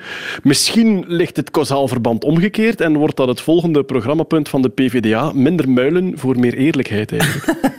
Misschien 0.42 1.04
ligt 1.06 1.36
het 1.36 1.50
causaal 1.50 1.88
verband 1.88 2.24
omgekeerd 2.24 2.80
en 2.80 2.96
wordt 2.96 3.16
dat 3.16 3.28
het 3.28 3.40
volgende 3.40 3.84
programmapunt 3.84 4.48
van 4.48 4.62
de 4.62 4.68
PvdA 4.68 5.32
minder 5.32 5.68
muilen 5.68 6.18
voor 6.18 6.38
meer 6.38 6.54
eerlijkheid 6.54 7.12
eigenlijk. 7.12 7.52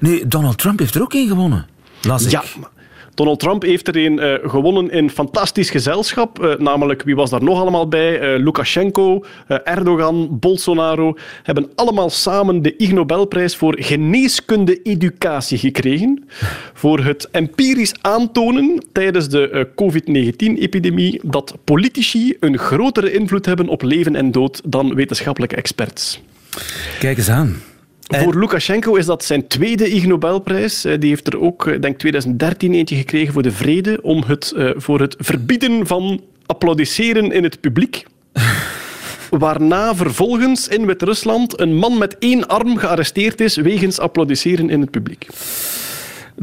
Nu, 0.00 0.26
Donald 0.26 0.58
Trump 0.58 0.78
heeft 0.78 0.94
er 0.94 1.02
ook 1.02 1.14
in 1.14 1.28
gewonnen. 1.28 1.66
Las 2.02 2.24
ik. 2.24 2.30
Ja. 2.30 2.42
Donald 3.14 3.40
Trump 3.40 3.62
heeft 3.62 3.88
er 3.88 3.96
een 3.96 4.18
eh, 4.18 4.50
gewonnen 4.50 4.90
in 4.90 5.10
fantastisch 5.10 5.70
gezelschap. 5.70 6.44
eh, 6.44 6.58
namelijk, 6.58 7.02
wie 7.02 7.16
was 7.16 7.30
daar 7.30 7.42
nog 7.42 7.60
allemaal 7.60 7.88
bij? 7.88 8.20
Eh, 8.20 8.42
Lukashenko, 8.42 9.24
Erdogan, 9.64 10.38
Bolsonaro 10.38 11.16
hebben 11.42 11.70
allemaal 11.74 12.10
samen 12.10 12.62
de 12.62 12.76
Ig 12.76 12.92
Nobelprijs 12.92 13.56
voor 13.56 13.76
geneeskunde-educatie 13.80 15.58
gekregen. 15.58 16.28
Voor 16.72 17.04
het 17.04 17.28
empirisch 17.30 17.94
aantonen 18.00 18.84
tijdens 18.92 19.28
de 19.28 19.50
eh, 19.50 19.64
COVID-19-epidemie 19.74 21.20
dat 21.22 21.56
politici 21.64 22.36
een 22.40 22.58
grotere 22.58 23.12
invloed 23.12 23.46
hebben 23.46 23.68
op 23.68 23.82
leven 23.82 24.16
en 24.16 24.30
dood 24.30 24.60
dan 24.64 24.94
wetenschappelijke 24.94 25.56
experts. 25.56 26.20
Kijk 26.98 27.18
eens 27.18 27.30
aan. 27.30 27.62
Voor 28.20 28.38
Lukashenko 28.38 28.94
is 28.94 29.06
dat 29.06 29.24
zijn 29.24 29.46
tweede 29.46 29.90
Ig 29.90 30.06
Nobelprijs. 30.06 30.84
Eh, 30.84 31.00
Die 31.00 31.08
heeft 31.08 31.26
er 31.26 31.40
ook, 31.40 31.66
eh, 31.66 31.80
denk 31.80 31.98
2013, 31.98 32.74
eentje 32.74 32.96
gekregen 32.96 33.32
voor 33.32 33.42
de 33.42 33.52
vrede. 33.52 33.98
Om 34.02 34.22
het, 34.26 34.52
eh, 34.56 34.70
voor 34.76 35.00
het 35.00 35.16
verbieden 35.18 35.86
van 35.86 36.20
applaudisseren 36.46 37.32
in 37.32 37.42
het 37.42 37.60
publiek. 37.60 38.04
Waarna 39.30 39.94
vervolgens 39.94 40.68
in 40.68 40.86
Wit-Rusland 40.86 41.60
een 41.60 41.74
man 41.74 41.98
met 41.98 42.16
één 42.18 42.48
arm 42.48 42.76
gearresteerd 42.76 43.40
is 43.40 43.56
wegens 43.56 43.98
applaudisseren 43.98 44.70
in 44.70 44.80
het 44.80 44.90
publiek. 44.90 45.26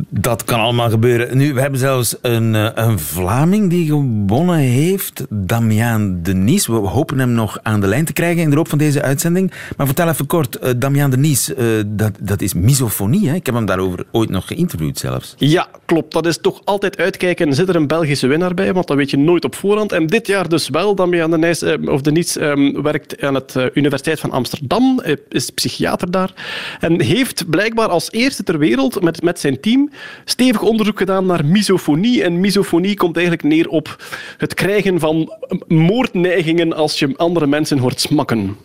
Dat 0.09 0.43
kan 0.43 0.59
allemaal 0.59 0.89
gebeuren. 0.89 1.37
Nu, 1.37 1.53
we 1.53 1.61
hebben 1.61 1.79
zelfs 1.79 2.15
een, 2.21 2.55
eh, 2.55 2.69
een 2.73 2.99
Vlaming 2.99 3.69
die 3.69 3.85
gewonnen 3.85 4.57
heeft, 4.57 5.25
Damian 5.29 6.21
Denies. 6.21 6.67
We 6.67 6.73
hopen 6.73 7.19
hem 7.19 7.31
nog 7.31 7.59
aan 7.63 7.81
de 7.81 7.87
lijn 7.87 8.05
te 8.05 8.13
krijgen 8.13 8.41
in 8.41 8.49
de 8.49 8.55
loop 8.55 8.69
van 8.69 8.77
deze 8.77 9.01
uitzending. 9.01 9.51
Maar 9.77 9.85
vertel 9.85 10.07
even 10.07 10.27
kort, 10.27 10.55
eh, 10.55 10.71
Damian 10.77 11.09
Denies, 11.09 11.53
eh, 11.53 11.65
dat, 11.87 12.11
dat 12.19 12.41
is 12.41 12.53
misofonie. 12.53 13.29
Hè? 13.29 13.35
Ik 13.35 13.45
heb 13.45 13.55
hem 13.55 13.65
daarover 13.65 14.05
ooit 14.11 14.29
nog 14.29 14.47
geïnterviewd 14.47 14.97
zelfs. 14.97 15.33
Ja, 15.37 15.67
klopt. 15.85 16.13
Dat 16.13 16.25
is 16.25 16.37
toch 16.37 16.61
altijd 16.63 16.97
uitkijken. 16.97 17.53
Zit 17.53 17.69
er 17.69 17.75
een 17.75 17.87
Belgische 17.87 18.27
winnaar 18.27 18.53
bij? 18.53 18.73
Want 18.73 18.87
dat 18.87 18.97
weet 18.97 19.09
je 19.09 19.17
nooit 19.17 19.45
op 19.45 19.55
voorhand. 19.55 19.91
En 19.91 20.07
dit 20.07 20.27
jaar 20.27 20.49
dus 20.49 20.69
wel. 20.69 20.95
Damian 20.95 21.31
de 21.31 21.37
Nijs, 21.37 21.61
eh, 21.61 21.87
of 21.87 22.01
de 22.01 22.11
Niets 22.11 22.37
eh, 22.37 22.81
werkt 22.81 23.21
aan 23.21 23.33
de 23.33 23.71
Universiteit 23.73 24.19
van 24.19 24.31
Amsterdam. 24.31 25.01
Is 25.29 25.49
psychiater 25.49 26.11
daar. 26.11 26.33
En 26.79 27.01
heeft 27.01 27.49
blijkbaar 27.49 27.87
als 27.87 28.11
eerste 28.11 28.43
ter 28.43 28.57
wereld 28.57 29.01
met, 29.01 29.21
met 29.23 29.39
zijn 29.39 29.59
team 29.59 29.78
stevig 30.25 30.61
onderzoek 30.61 30.97
gedaan 30.97 31.25
naar 31.25 31.45
misofonie. 31.45 32.23
En 32.23 32.39
misofonie 32.39 32.95
komt 32.95 33.15
eigenlijk 33.17 33.47
neer 33.47 33.67
op 33.67 34.03
het 34.37 34.53
krijgen 34.53 34.99
van 34.99 35.33
moordneigingen 35.67 36.73
als 36.73 36.99
je 36.99 37.13
andere 37.17 37.47
mensen 37.47 37.77
hoort 37.77 37.99
smakken. 37.99 38.55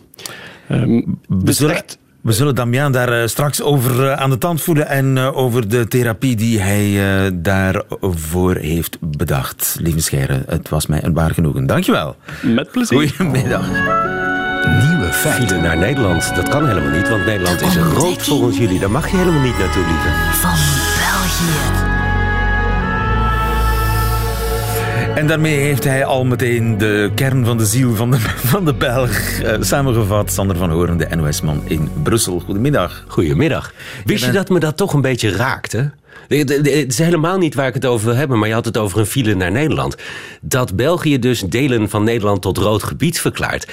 Ehm, 0.67 0.89
We 1.27 1.43
dus 1.43 1.59
echt- 1.61 1.97
we 2.21 2.31
zullen 2.31 2.55
Damian 2.55 2.91
daar 2.91 3.21
eh, 3.21 3.27
straks 3.27 3.61
over 3.61 4.05
eh, 4.07 4.13
aan 4.21 4.29
de 4.29 4.37
tand 4.37 4.61
voelen 4.61 4.87
en 4.87 5.17
eh, 5.17 5.37
over 5.37 5.69
de 5.69 5.87
therapie 5.87 6.35
die 6.35 6.59
hij 6.61 7.31
daarvoor 7.33 8.55
heeft 8.55 8.97
bedacht. 9.01 9.77
Lieve 9.81 9.99
Scheire, 9.99 10.43
het 10.47 10.69
was 10.69 10.87
mij 10.87 11.03
een 11.03 11.13
waar 11.13 11.31
genoegen. 11.33 11.65
Dankjewel. 11.65 12.15
Met 12.41 12.71
plezier. 12.71 13.09
Goedemiddag. 13.15 13.67
Nieuwe 14.89 15.09
feiten. 15.11 15.61
Naar 15.61 15.77
Nederland, 15.77 16.35
dat 16.35 16.49
kan 16.49 16.67
helemaal 16.67 16.97
niet, 16.97 17.09
want 17.09 17.25
Nederland 17.25 17.61
is 17.61 17.67
ontdekking. 17.67 17.97
rood 17.97 18.23
volgens 18.23 18.57
jullie. 18.57 18.79
Daar 18.79 18.91
mag 18.91 19.11
je 19.11 19.17
helemaal 19.17 19.41
niet 19.41 19.57
naartoe, 19.57 19.83
lieve. 19.83 20.09
Van. 20.33 20.94
En 25.15 25.27
daarmee 25.27 25.59
heeft 25.59 25.83
hij 25.83 26.05
al 26.05 26.25
meteen 26.25 26.77
de 26.77 27.11
kern 27.15 27.45
van 27.45 27.57
de 27.57 27.65
ziel 27.65 27.95
van 27.95 28.11
de, 28.11 28.19
van 28.53 28.65
de 28.65 28.73
Belg 28.73 29.11
eh, 29.39 29.53
samengevat. 29.61 30.31
Sander 30.31 30.57
van 30.57 30.69
Horen, 30.69 30.97
de 30.97 31.07
NOS-man 31.15 31.61
in 31.65 31.89
Brussel. 32.03 32.39
Goedemiddag. 32.39 33.03
Goedemiddag. 33.07 33.73
Wist 34.05 34.19
je 34.19 34.25
bent- 34.31 34.37
dat 34.37 34.49
me 34.49 34.59
dat 34.59 34.77
toch 34.77 34.93
een 34.93 35.01
beetje 35.01 35.31
raakte? 35.31 35.91
Het 36.27 36.87
is 36.91 36.97
helemaal 36.97 37.37
niet 37.37 37.55
waar 37.55 37.67
ik 37.67 37.73
het 37.73 37.85
over 37.85 38.05
wil 38.07 38.15
hebben, 38.15 38.39
maar 38.39 38.47
je 38.47 38.53
had 38.53 38.65
het 38.65 38.77
over 38.77 38.99
een 38.99 39.05
file 39.05 39.33
naar 39.35 39.51
Nederland. 39.51 39.95
Dat 40.41 40.75
België 40.75 41.19
dus 41.19 41.39
delen 41.39 41.89
van 41.89 42.03
Nederland 42.03 42.41
tot 42.41 42.57
rood 42.57 42.83
gebied 42.83 43.19
verklaart. 43.21 43.67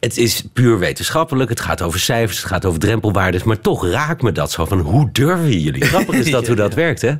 Het 0.00 0.18
is 0.18 0.44
puur 0.52 0.78
wetenschappelijk, 0.78 1.50
het 1.50 1.60
gaat 1.60 1.82
over 1.82 2.00
cijfers, 2.00 2.38
het 2.38 2.46
gaat 2.46 2.64
over 2.64 2.80
drempelwaardes, 2.80 3.42
maar 3.42 3.60
toch 3.60 3.90
raakt 3.90 4.22
me 4.22 4.32
dat 4.32 4.50
zo 4.50 4.64
van 4.64 4.80
hoe 4.80 5.08
durven 5.12 5.60
jullie? 5.60 5.84
Grappig 5.84 6.14
is 6.14 6.30
dat 6.36 6.46
hoe 6.46 6.56
dat 6.56 6.74
werkt, 6.74 7.02
hè? 7.02 7.14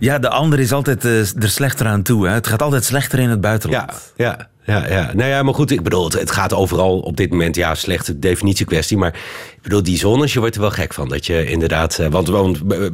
Ja, 0.00 0.18
de 0.18 0.28
ander 0.28 0.58
is 0.58 0.72
altijd 0.72 1.04
eh, 1.04 1.18
er 1.18 1.48
slechter 1.48 1.86
aan 1.86 2.02
toe. 2.02 2.26
Hè. 2.26 2.32
Het 2.32 2.46
gaat 2.46 2.62
altijd 2.62 2.84
slechter 2.84 3.18
in 3.18 3.28
het 3.28 3.40
buitenland. 3.40 4.12
Ja, 4.16 4.24
ja, 4.24 4.48
ja, 4.68 4.88
ja. 4.88 5.12
Nou 5.14 5.30
ja, 5.30 5.42
maar 5.42 5.54
goed, 5.54 5.70
ik 5.70 5.82
bedoel, 5.82 6.04
het, 6.04 6.12
het 6.12 6.30
gaat 6.30 6.54
overal 6.54 6.98
op 6.98 7.16
dit 7.16 7.30
moment, 7.30 7.56
ja, 7.56 7.74
slechte 7.74 8.18
definitiekwestie. 8.18 8.96
Maar 8.96 9.14
ik 9.56 9.62
bedoel, 9.62 9.82
die 9.82 9.98
zones, 9.98 10.32
je 10.32 10.38
wordt 10.38 10.54
er 10.54 10.60
wel 10.60 10.70
gek 10.70 10.94
van. 10.94 11.08
Dat 11.08 11.26
je 11.26 11.50
inderdaad, 11.50 11.98
eh, 11.98 12.06
want, 12.06 12.28
want 12.28 12.60
eh, 12.68 12.88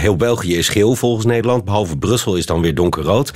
heel 0.00 0.16
België 0.16 0.56
is 0.56 0.68
geel 0.68 0.94
volgens 0.94 1.26
Nederland, 1.26 1.64
behalve 1.64 1.96
Brussel 1.96 2.36
is 2.36 2.46
dan 2.46 2.60
weer 2.60 2.74
donkerrood. 2.74 3.32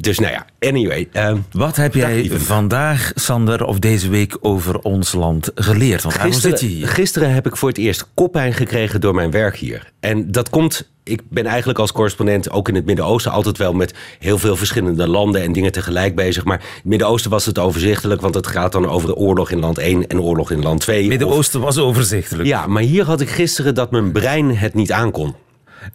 Dus 0.00 0.18
nou 0.18 0.32
ja, 0.32 0.46
anyway. 0.68 1.08
eh, 1.12 1.32
Wat 1.52 1.76
heb 1.76 1.94
jij 1.94 2.30
vandaag, 2.34 3.12
Sander, 3.14 3.64
of 3.64 3.78
deze 3.78 4.08
week 4.08 4.36
over 4.40 4.78
ons 4.78 5.12
land 5.12 5.50
geleerd? 5.54 6.02
Want 6.02 6.14
waarom 6.14 6.32
zit 6.32 6.42
je 6.42 6.48
Gisteren, 6.50 6.74
hier? 6.76 6.88
gisteren 6.88 7.32
heb 7.34 7.46
ik 7.46 7.56
voor 7.56 7.68
het 7.68 7.78
eerst 7.78 8.08
koppijn 8.14 8.52
gekregen 8.54 9.00
door 9.00 9.14
mijn 9.14 9.30
werk 9.30 9.56
hier. 9.56 9.92
En 10.00 10.32
dat 10.32 10.50
komt. 10.50 10.88
Ik 11.02 11.20
ben 11.28 11.46
eigenlijk 11.46 11.78
als 11.78 11.92
correspondent 11.92 12.50
ook 12.50 12.68
in 12.68 12.74
het 12.74 12.84
Midden-Oosten 12.86 13.32
altijd 13.32 13.58
wel 13.58 13.72
met 13.72 13.94
heel 14.18 14.38
veel 14.38 14.56
verschillende 14.56 15.08
landen 15.08 15.42
en 15.42 15.52
dingen 15.52 15.72
tegelijk 15.72 16.14
bezig. 16.14 16.44
Maar 16.44 16.58
in 16.60 16.64
het 16.74 16.84
Midden-Oosten 16.84 17.30
was 17.30 17.46
het 17.46 17.58
overzichtelijk, 17.58 18.20
want 18.20 18.34
het 18.34 18.46
gaat 18.46 18.72
dan 18.72 18.88
over 18.88 19.08
de 19.08 19.14
oorlog 19.16 19.50
in 19.50 19.58
land 19.60 19.78
1 19.78 20.06
en 20.06 20.20
oorlog 20.20 20.50
in 20.50 20.62
land 20.62 20.80
2. 20.80 21.02
Of- 21.02 21.08
Midden-Oosten 21.08 21.60
was 21.60 21.78
overzichtelijk. 21.78 22.48
Ja, 22.48 22.66
maar 22.66 22.82
hier 22.82 23.04
had 23.04 23.20
ik 23.20 23.28
gisteren 23.28 23.74
dat 23.74 23.90
mijn 23.90 24.12
brein 24.12 24.56
het 24.56 24.74
niet 24.74 24.92
aankon. 24.92 25.34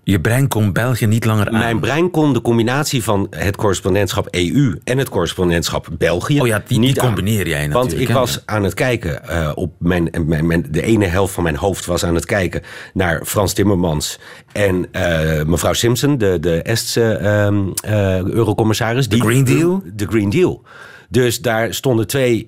Je 0.04 0.22
brein 0.22 0.48
kon 0.48 0.74
België 0.74 1.06
niet 1.06 1.25
langer 1.25 1.48
aan. 1.50 1.58
Mijn 1.60 1.80
brein 1.80 2.12
kon 2.12 2.34
de 2.34 2.42
combinatie 2.42 3.04
van 3.04 3.27
het 3.30 3.56
correspondentschap 3.56 4.27
EU 4.32 4.80
en 4.84 4.98
het 4.98 5.10
correspondentschap 5.10 5.88
België 5.98 6.42
Oh 6.42 6.48
ja, 6.48 6.58
die- 6.58 6.68
die 6.68 6.80
niet 6.80 7.00
aan. 7.00 7.06
combineer 7.06 7.48
jij 7.48 7.60
Want 7.60 7.74
natuurlijk, 7.74 8.01
ik 8.01 8.08
hè? 8.08 8.13
was 8.13 8.42
aan 8.46 8.63
het 8.63 8.74
kijken 8.74 9.27
eh, 9.27 9.51
op 9.56 9.74
mijn, 9.80 10.10
mijn, 10.25 10.48
mijn, 10.48 10.65
de 10.72 10.82
ene 10.82 11.06
helft 11.06 11.34
van 11.34 11.44
mijn 11.44 11.56
hoofd 11.56 11.86
was 11.86 12.04
aan 12.06 12.15
het 12.15 12.25
kijken 12.25 12.62
naar 12.94 13.25
Frans 13.25 13.54
Timmermans 13.54 14.20
en 14.51 14.88
eh, 14.92 15.44
mevrouw 15.46 15.74
Simpson, 15.74 16.18
de, 16.18 16.38
de 16.39 16.62
Estse 16.62 17.04
ehm, 17.13 17.63
eh, 17.84 18.22
eurocommissaris. 18.24 19.08
De 19.10 19.20
Green 19.20 19.44
Deal? 19.44 19.84
De 19.94 20.06
Green 20.08 20.30
Deal. 20.30 20.62
Dus 21.10 21.42
daar 21.42 21.74
stonden 21.74 22.08
twee 22.08 22.46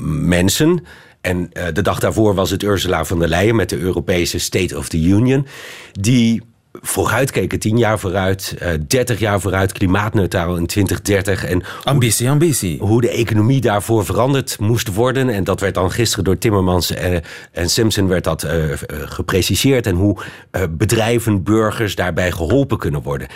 mensen. 0.00 0.84
En 1.20 1.50
de 1.72 1.82
dag 1.82 2.00
daarvoor 2.00 2.34
was 2.34 2.50
het 2.50 2.62
Ursula 2.62 3.04
von 3.04 3.18
der 3.18 3.28
Leyen 3.28 3.56
met 3.56 3.68
de 3.68 3.78
Europese 3.78 4.38
State 4.38 4.78
of 4.78 4.88
the 4.88 5.00
Union. 5.02 5.46
Die 5.92 6.42
vooruitkeken, 6.72 7.58
tien 7.58 7.78
jaar 7.78 7.98
vooruit, 7.98 8.54
eh 8.58 8.68
30 8.86 9.18
jaar 9.18 9.40
vooruit, 9.40 9.72
klimaatneutraal 9.72 10.56
in 10.56 10.66
2030. 10.66 11.44
En 11.44 11.62
Ambitie, 11.84 12.30
ambitie. 12.30 12.78
hoe 12.78 13.00
de 13.00 13.10
economie 13.10 13.60
daarvoor 13.60 14.04
veranderd 14.04 14.58
moest 14.58 14.94
worden. 14.94 15.28
En 15.28 15.44
dat 15.44 15.60
werd 15.60 15.74
dan 15.74 15.90
gisteren 15.90 16.24
door 16.24 16.38
Timmermans 16.38 16.90
en, 16.90 17.22
en 17.52 17.70
Simpson 17.70 18.08
werd 18.08 18.24
dat 18.24 18.42
eh, 18.42 18.72
eh, 18.72 18.78
gepreciseerd. 18.88 19.86
En 19.86 19.94
hoe 19.94 20.18
eh, 20.50 20.62
bedrijven, 20.70 21.42
burgers 21.42 21.94
daarbij 21.94 22.32
geholpen 22.32 22.78
kunnen 22.78 23.02
worden. 23.02 23.28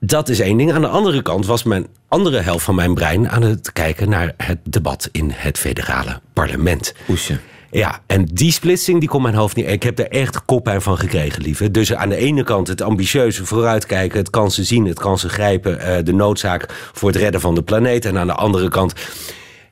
Dat 0.00 0.28
is 0.28 0.40
één 0.40 0.56
ding. 0.56 0.72
Aan 0.72 0.80
de 0.80 0.88
andere 0.88 1.22
kant 1.22 1.46
was 1.46 1.62
mijn 1.62 1.86
andere 2.08 2.40
helft 2.40 2.64
van 2.64 2.74
mijn 2.74 2.94
brein 2.94 3.28
aan 3.28 3.42
het 3.42 3.72
kijken 3.72 4.08
naar 4.08 4.34
het 4.36 4.58
debat 4.62 5.08
in 5.12 5.30
het 5.34 5.58
federale 5.58 6.20
parlement. 6.32 6.94
Oesje. 7.08 7.38
Ja, 7.70 8.00
en 8.06 8.24
die 8.24 8.52
splitsing 8.52 9.00
die 9.00 9.08
kon 9.08 9.22
mijn 9.22 9.34
hoofd 9.34 9.56
niet. 9.56 9.68
Ik 9.68 9.82
heb 9.82 9.98
er 9.98 10.08
echt 10.08 10.44
koppijn 10.44 10.82
van 10.82 10.98
gekregen, 10.98 11.42
lieve. 11.42 11.70
Dus 11.70 11.94
aan 11.94 12.08
de 12.08 12.16
ene 12.16 12.44
kant 12.44 12.68
het 12.68 12.82
ambitieuze 12.82 13.46
vooruitkijken, 13.46 14.18
het 14.18 14.30
kansen 14.30 14.64
zien, 14.64 14.86
het 14.86 14.98
kansen 14.98 15.30
grijpen, 15.30 15.80
eh, 15.80 16.04
de 16.04 16.12
noodzaak 16.12 16.90
voor 16.92 17.08
het 17.08 17.18
redden 17.18 17.40
van 17.40 17.54
de 17.54 17.62
planeet. 17.62 18.04
En 18.04 18.18
aan 18.18 18.26
de 18.26 18.32
andere 18.34 18.68
kant 18.68 18.92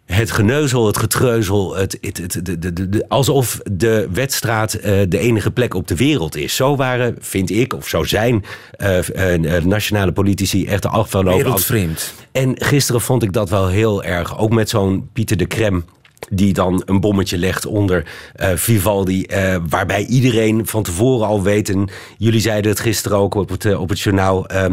het 0.04 0.30
geneuzel, 0.30 0.86
het 0.86 0.98
getreuzel, 0.98 1.76
het, 1.76 1.98
het, 2.00 2.18
het, 2.18 2.40
de, 2.42 2.58
de, 2.58 2.88
de, 2.88 3.04
alsof 3.08 3.60
de 3.72 4.08
wedstraat 4.12 4.74
eh, 4.74 4.92
de 5.08 5.18
enige 5.18 5.50
plek 5.50 5.74
op 5.74 5.88
de 5.88 5.96
wereld 5.96 6.36
is. 6.36 6.56
Zo 6.56 6.76
waren, 6.76 7.16
vind 7.20 7.50
ik, 7.50 7.74
of 7.74 7.88
zo 7.88 8.02
zijn 8.04 8.44
eh, 8.76 9.64
nationale 9.64 10.12
politici 10.12 10.66
echt 10.66 10.82
de 10.82 10.88
afgelopen... 10.88 11.42
Wereldvreemd. 11.42 12.14
En 12.32 12.54
gisteren 12.54 13.00
vond 13.00 13.22
ik 13.22 13.32
dat 13.32 13.50
wel 13.50 13.68
heel 13.68 14.02
erg. 14.02 14.38
Ook 14.38 14.52
met 14.52 14.68
zo'n 14.68 15.08
Pieter 15.12 15.36
de 15.36 15.46
Krem. 15.46 15.84
Die 16.30 16.52
dan 16.52 16.82
een 16.84 17.00
bommetje 17.00 17.38
legt 17.38 17.66
onder 17.66 18.06
eh, 18.34 18.50
Vivaldi. 18.54 19.22
eh, 19.22 19.56
waarbij 19.68 20.06
iedereen 20.06 20.66
van 20.66 20.82
tevoren 20.82 21.26
al 21.26 21.42
weet. 21.42 21.68
En 21.68 21.88
jullie 22.18 22.40
zeiden 22.40 22.70
het 22.70 22.80
gisteren 22.80 23.18
ook 23.18 23.34
op 23.34 23.48
het, 23.48 23.64
eh, 23.64 23.80
op 23.80 23.88
het 23.88 24.00
journaal. 24.00 24.46
eh, 24.46 24.70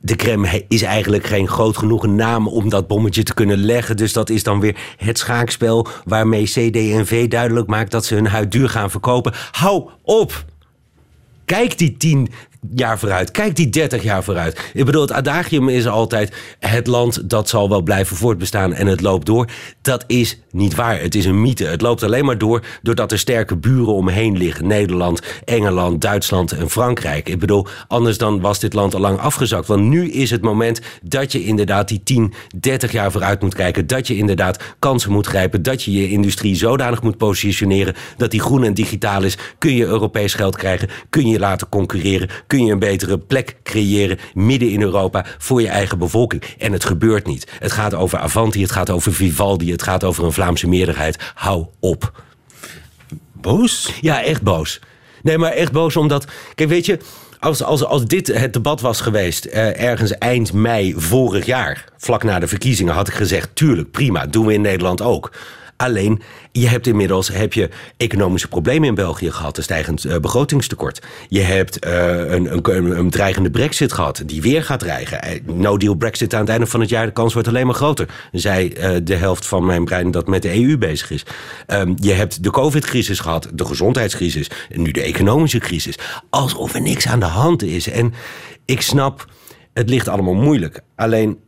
de 0.00 0.16
Krem 0.16 0.44
is 0.68 0.82
eigenlijk 0.82 1.26
geen 1.26 1.48
groot 1.48 1.76
genoeg 1.76 2.06
naam 2.06 2.48
om 2.48 2.68
dat 2.68 2.86
bommetje 2.86 3.22
te 3.22 3.34
kunnen 3.34 3.58
leggen. 3.58 3.96
Dus 3.96 4.12
dat 4.12 4.30
is 4.30 4.42
dan 4.42 4.60
weer 4.60 4.76
het 4.96 5.18
schaakspel 5.18 5.86
waarmee 6.04 6.44
CD&V 6.44 7.28
duidelijk 7.28 7.66
maakt 7.66 7.90
dat 7.90 8.04
ze 8.04 8.14
hun 8.14 8.26
huid 8.26 8.52
duur 8.52 8.68
gaan 8.68 8.90
verkopen. 8.90 9.32
Hou 9.50 9.88
op! 10.02 10.44
Kijk 11.44 11.78
die 11.78 11.96
tien 11.96 12.28
jaar 12.74 12.98
vooruit. 12.98 13.30
Kijk 13.30 13.56
die 13.56 13.68
30 13.68 14.02
jaar 14.02 14.24
vooruit. 14.24 14.70
Ik 14.74 14.84
bedoel, 14.84 15.02
het 15.02 15.12
adagium 15.12 15.68
is 15.68 15.86
altijd... 15.86 16.34
het 16.58 16.86
land 16.86 17.30
dat 17.30 17.48
zal 17.48 17.68
wel 17.68 17.82
blijven 17.82 18.16
voortbestaan 18.16 18.72
en 18.72 18.86
het 18.86 19.00
loopt 19.00 19.26
door. 19.26 19.48
Dat 19.82 20.04
is 20.06 20.40
niet 20.50 20.74
waar. 20.74 21.00
Het 21.00 21.14
is 21.14 21.24
een 21.24 21.40
mythe. 21.40 21.64
Het 21.64 21.80
loopt 21.80 22.02
alleen 22.02 22.24
maar 22.24 22.38
door 22.38 22.64
doordat 22.82 23.12
er 23.12 23.18
sterke 23.18 23.56
buren 23.56 23.94
omheen 23.94 24.36
liggen. 24.36 24.66
Nederland, 24.66 25.20
Engeland, 25.44 26.00
Duitsland 26.00 26.52
en 26.52 26.70
Frankrijk. 26.70 27.28
Ik 27.28 27.38
bedoel, 27.38 27.66
anders 27.88 28.18
dan 28.18 28.40
was 28.40 28.58
dit 28.58 28.72
land 28.72 28.94
al 28.94 29.00
lang 29.00 29.18
afgezakt. 29.18 29.66
Want 29.66 29.82
nu 29.82 30.10
is 30.10 30.30
het 30.30 30.42
moment 30.42 30.80
dat 31.02 31.32
je 31.32 31.44
inderdaad 31.44 31.88
die 31.88 32.02
10, 32.02 32.34
30 32.60 32.92
jaar 32.92 33.12
vooruit 33.12 33.42
moet 33.42 33.54
kijken. 33.54 33.86
Dat 33.86 34.06
je 34.06 34.16
inderdaad 34.16 34.62
kansen 34.78 35.12
moet 35.12 35.26
grijpen. 35.26 35.62
Dat 35.62 35.82
je 35.82 35.92
je 35.92 36.10
industrie 36.10 36.54
zodanig 36.54 37.02
moet 37.02 37.16
positioneren... 37.16 37.94
dat 38.16 38.30
die 38.30 38.40
groen 38.40 38.64
en 38.64 38.74
digitaal 38.74 39.22
is. 39.22 39.38
Kun 39.58 39.74
je 39.74 39.84
Europees 39.84 40.34
geld 40.34 40.56
krijgen? 40.56 40.88
Kun 41.10 41.28
je 41.28 41.38
laten 41.38 41.68
concurreren? 41.68 42.28
Kun 42.46 42.55
je 42.64 42.72
een 42.72 42.78
betere 42.78 43.18
plek 43.18 43.56
creëren 43.62 44.18
midden 44.34 44.70
in 44.70 44.82
Europa 44.82 45.24
voor 45.38 45.60
je 45.60 45.68
eigen 45.68 45.98
bevolking? 45.98 46.42
En 46.58 46.72
het 46.72 46.84
gebeurt 46.84 47.26
niet. 47.26 47.46
Het 47.58 47.72
gaat 47.72 47.94
over 47.94 48.18
Avanti, 48.18 48.62
het 48.62 48.72
gaat 48.72 48.90
over 48.90 49.12
Vivaldi, 49.12 49.72
het 49.72 49.82
gaat 49.82 50.04
over 50.04 50.24
een 50.24 50.32
Vlaamse 50.32 50.68
meerderheid. 50.68 51.32
Hou 51.34 51.66
op. 51.80 52.22
boos? 53.32 53.92
Ja, 54.00 54.22
echt 54.22 54.42
boos. 54.42 54.80
Nee, 55.22 55.38
maar 55.38 55.52
echt 55.52 55.72
boos 55.72 55.96
omdat... 55.96 56.26
Kijk, 56.54 56.68
weet 56.68 56.86
je, 56.86 56.98
als, 57.40 57.62
als, 57.62 57.84
als 57.84 58.04
dit 58.04 58.26
het 58.26 58.52
debat 58.52 58.80
was 58.80 59.00
geweest... 59.00 59.44
eh, 59.44 59.80
ergens 59.82 60.18
eind 60.18 60.52
mei 60.52 60.94
vorig 60.96 61.46
jaar, 61.46 61.84
vlak 61.96 62.22
na 62.22 62.38
de 62.38 62.48
verkiezingen... 62.48 62.94
had 62.94 63.08
ik 63.08 63.14
gezegd, 63.14 63.48
tuurlijk, 63.54 63.90
prima, 63.90 64.26
doen 64.26 64.46
we 64.46 64.52
in 64.52 64.60
Nederland 64.60 65.02
ook. 65.02 65.32
Alleen, 65.76 66.22
je 66.52 66.68
hebt 66.68 66.86
inmiddels 66.86 67.28
heb 67.28 67.52
je 67.52 67.68
economische 67.96 68.48
problemen 68.48 68.88
in 68.88 68.94
België 68.94 69.30
gehad. 69.30 69.56
Een 69.56 69.62
stijgend 69.62 70.04
eh, 70.04 70.18
begrotingstekort. 70.18 71.02
Je 71.28 71.40
hebt 71.40 71.78
eh, 71.78 72.30
een, 72.30 72.68
een, 72.76 72.98
een 72.98 73.10
dreigende 73.10 73.50
brexit 73.50 73.92
gehad, 73.92 74.22
die 74.26 74.42
weer 74.42 74.64
gaat 74.64 74.78
dreigen. 74.78 75.22
Eh, 75.22 75.40
No 75.44 75.76
deal 75.76 75.94
brexit 75.94 76.34
aan 76.34 76.40
het 76.40 76.48
einde 76.48 76.66
van 76.66 76.80
het 76.80 76.88
jaar, 76.88 77.06
de 77.06 77.12
kans 77.12 77.32
wordt 77.32 77.48
alleen 77.48 77.66
maar 77.66 77.74
groter. 77.74 78.08
Eh, 78.32 78.94
de 79.02 79.14
helft 79.14 79.46
van 79.46 79.66
mijn 79.66 79.84
brein 79.84 80.10
dat 80.10 80.26
met 80.26 80.42
de 80.42 80.62
EU 80.62 80.78
bezig 80.78 81.10
is. 81.10 81.22
Ehm, 81.66 81.94
je 81.96 82.12
hebt 82.12 82.42
de 82.42 82.50
covid-crisis 82.50 83.20
gehad, 83.20 83.48
de 83.52 83.64
gezondheidscrisis... 83.64 84.50
en 84.70 84.82
nu 84.82 84.90
de 84.90 85.02
economische 85.02 85.58
crisis. 85.58 85.98
Alsof 86.30 86.74
er 86.74 86.80
niks 86.80 87.06
aan 87.06 87.20
de 87.20 87.26
hand 87.26 87.62
is. 87.62 87.88
En 87.88 88.14
ik 88.64 88.80
snap, 88.80 89.26
het 89.72 89.88
ligt 89.90 90.08
allemaal 90.08 90.34
moeilijk. 90.34 90.80
Alleen 90.96 91.38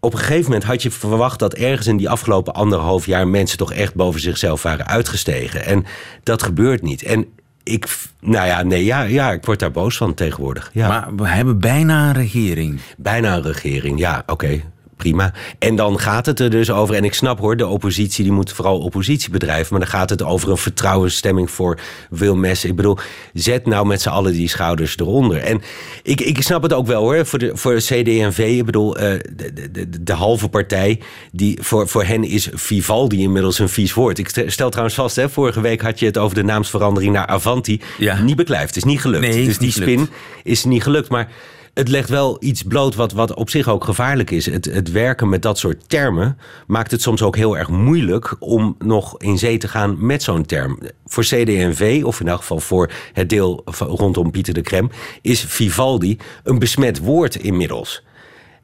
op 0.00 0.12
een 0.12 0.18
gegeven 0.18 0.44
moment 0.44 0.64
had 0.64 0.82
je 0.82 0.90
verwacht 0.90 1.38
dat 1.38 1.54
ergens 1.54 1.86
in 1.86 1.96
die 1.96 2.10
afgelopen 2.10 2.54
anderhalf 2.54 3.06
jaar 3.06 3.28
mensen 3.28 3.58
toch 3.58 3.72
echt 3.72 3.94
boven 3.94 4.20
zichzelf 4.20 4.62
waren 4.62 4.86
uitgestegen. 4.86 5.64
En 5.64 5.86
dat 6.22 6.42
gebeurt 6.42 6.82
niet. 6.82 7.02
En 7.02 7.26
ik, 7.62 7.88
nou 8.20 8.46
ja, 8.46 8.62
nee, 8.62 8.84
ja, 8.84 9.02
ja, 9.02 9.32
ik 9.32 9.44
word 9.44 9.58
daar 9.58 9.70
boos 9.70 9.96
van 9.96 10.14
tegenwoordig. 10.14 10.70
Ja. 10.72 10.88
Maar 10.88 11.14
we 11.16 11.28
hebben 11.28 11.58
bijna 11.58 12.08
een 12.08 12.14
regering. 12.14 12.80
Bijna 12.96 13.36
een 13.36 13.42
regering, 13.42 13.98
ja, 13.98 14.22
oké. 14.26 14.60
Prima. 15.00 15.32
En 15.58 15.76
dan 15.76 16.00
gaat 16.00 16.26
het 16.26 16.40
er 16.40 16.50
dus 16.50 16.70
over, 16.70 16.94
en 16.94 17.04
ik 17.04 17.14
snap 17.14 17.38
hoor, 17.38 17.56
de 17.56 17.66
oppositie 17.66 18.24
die 18.24 18.32
moet 18.32 18.52
vooral 18.52 18.78
oppositie 18.78 19.30
bedrijven, 19.30 19.66
maar 19.70 19.80
dan 19.80 19.88
gaat 19.88 20.10
het 20.10 20.22
over 20.22 20.50
een 20.50 20.56
vertrouwensstemming 20.56 21.50
voor 21.50 21.78
Wilmes. 22.10 22.64
Ik 22.64 22.76
bedoel, 22.76 22.98
zet 23.32 23.66
nou 23.66 23.86
met 23.86 24.02
z'n 24.02 24.08
allen 24.08 24.32
die 24.32 24.48
schouders 24.48 24.96
eronder. 24.98 25.38
En 25.38 25.62
ik, 26.02 26.20
ik 26.20 26.42
snap 26.42 26.62
het 26.62 26.72
ook 26.72 26.86
wel 26.86 27.02
hoor, 27.02 27.26
voor 27.26 27.38
de, 27.38 27.50
voor 27.54 27.74
de 27.74 27.80
CD&V, 27.80 28.38
ik 28.38 28.64
bedoel, 28.64 28.96
eh, 28.96 29.18
de, 29.36 29.52
de, 29.52 29.70
de, 29.70 30.02
de 30.02 30.12
halve 30.12 30.48
partij, 30.48 31.00
die, 31.32 31.58
voor, 31.62 31.88
voor 31.88 32.04
hen 32.04 32.24
is 32.24 32.48
Vivaldi 32.52 33.22
inmiddels 33.22 33.58
een 33.58 33.68
vies 33.68 33.94
woord. 33.94 34.18
Ik 34.18 34.28
stel- 34.46 34.70
trouwens 34.70 34.96
vast, 34.96 35.16
hè, 35.16 35.28
vorige 35.28 35.60
week 35.60 35.80
had 35.80 35.98
je 35.98 36.06
het 36.06 36.18
over 36.18 36.34
de 36.34 36.42
naamsverandering 36.42 37.12
naar 37.12 37.26
Avanti. 37.26 37.80
Ja. 37.98 38.22
Niet 38.22 38.36
beklijft, 38.36 38.76
is 38.76 38.84
niet 38.84 39.00
gelukt. 39.00 39.22
Nee, 39.26 39.36
dus 39.36 39.46
is 39.46 39.58
die 39.58 39.72
spin 39.72 40.08
is 40.42 40.64
niet 40.64 40.82
gelukt. 40.82 41.08
Maar 41.08 41.28
het 41.74 41.88
legt 41.88 42.08
wel 42.08 42.36
iets 42.40 42.62
bloot 42.62 42.94
wat, 42.94 43.12
wat 43.12 43.34
op 43.34 43.50
zich 43.50 43.68
ook 43.68 43.84
gevaarlijk 43.84 44.30
is. 44.30 44.46
Het, 44.46 44.64
het 44.64 44.90
werken 44.90 45.28
met 45.28 45.42
dat 45.42 45.58
soort 45.58 45.88
termen 45.88 46.38
maakt 46.66 46.90
het 46.90 47.02
soms 47.02 47.22
ook 47.22 47.36
heel 47.36 47.58
erg 47.58 47.68
moeilijk 47.68 48.36
om 48.38 48.76
nog 48.78 49.18
in 49.18 49.38
zee 49.38 49.58
te 49.58 49.68
gaan 49.68 50.06
met 50.06 50.22
zo'n 50.22 50.46
term. 50.46 50.78
Voor 51.06 51.22
CD&V, 51.22 52.02
of 52.04 52.20
in 52.20 52.28
elk 52.28 52.40
geval 52.40 52.60
voor 52.60 52.90
het 53.12 53.28
deel 53.28 53.64
rondom 53.78 54.30
Pieter 54.30 54.54
de 54.54 54.60
Krem, 54.60 54.90
is 55.22 55.44
Vivaldi 55.44 56.18
een 56.44 56.58
besmet 56.58 56.98
woord 56.98 57.36
inmiddels. 57.36 58.02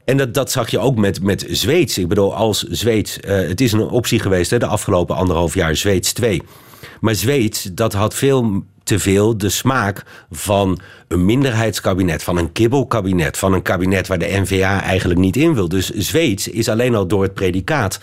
En 0.05 0.17
dat, 0.17 0.35
dat 0.35 0.51
zag 0.51 0.71
je 0.71 0.79
ook 0.79 0.97
met, 0.97 1.23
met 1.23 1.47
Zweeds. 1.49 1.99
Ik 1.99 2.09
bedoel, 2.09 2.35
als 2.35 2.63
Zweeds... 2.63 3.21
eh, 3.21 3.37
het 3.37 3.61
is 3.61 3.73
een 3.73 3.81
optie 3.81 4.21
geweest 4.21 4.51
hè, 4.51 4.59
de 4.59 4.67
afgelopen 4.67 5.17
anderhalf 5.17 5.55
jaar, 5.55 5.77
Zweeds 5.77 6.13
2. 6.13 6.43
Maar 7.01 7.15
Zweeds, 7.15 7.63
dat 7.63 7.93
had 7.93 8.15
veel 8.15 8.65
te 8.87 8.99
veel 8.99 9.39
de 9.39 9.49
smaak 9.49 10.03
van 10.31 10.79
een 11.09 11.25
minderheidskabinet... 11.25 12.23
van 12.23 12.37
een 12.37 12.53
kibbelkabinet, 12.53 13.37
van 13.37 13.53
een 13.53 13.63
kabinet 13.63 14.07
waar 14.07 14.19
de 14.19 14.41
NVA 14.41 14.83
eigenlijk 14.83 15.21
niet 15.21 15.37
in 15.37 15.55
wil. 15.55 15.69
Dus 15.69 15.91
Zweeds 15.91 16.49
is 16.49 16.69
alleen 16.69 16.95
al 16.95 17.07
door 17.07 17.23
het 17.23 17.35
predicaat 17.35 18.01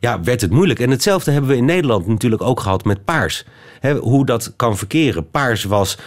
ja, 0.00 0.20
werd 0.22 0.40
het 0.40 0.50
moeilijk. 0.50 0.80
En 0.80 0.90
hetzelfde 0.90 1.30
hebben 1.30 1.50
we 1.50 1.56
in 1.56 1.64
Nederland 1.64 2.06
natuurlijk 2.06 2.42
ook 2.42 2.60
gehad 2.60 2.84
met 2.84 3.04
paars. 3.04 3.44
Hoe 4.00 4.26
dat 4.26 4.52
kan 4.56 4.76
verkeren. 4.76 5.30
Paars 5.30 5.64
was 5.64 5.98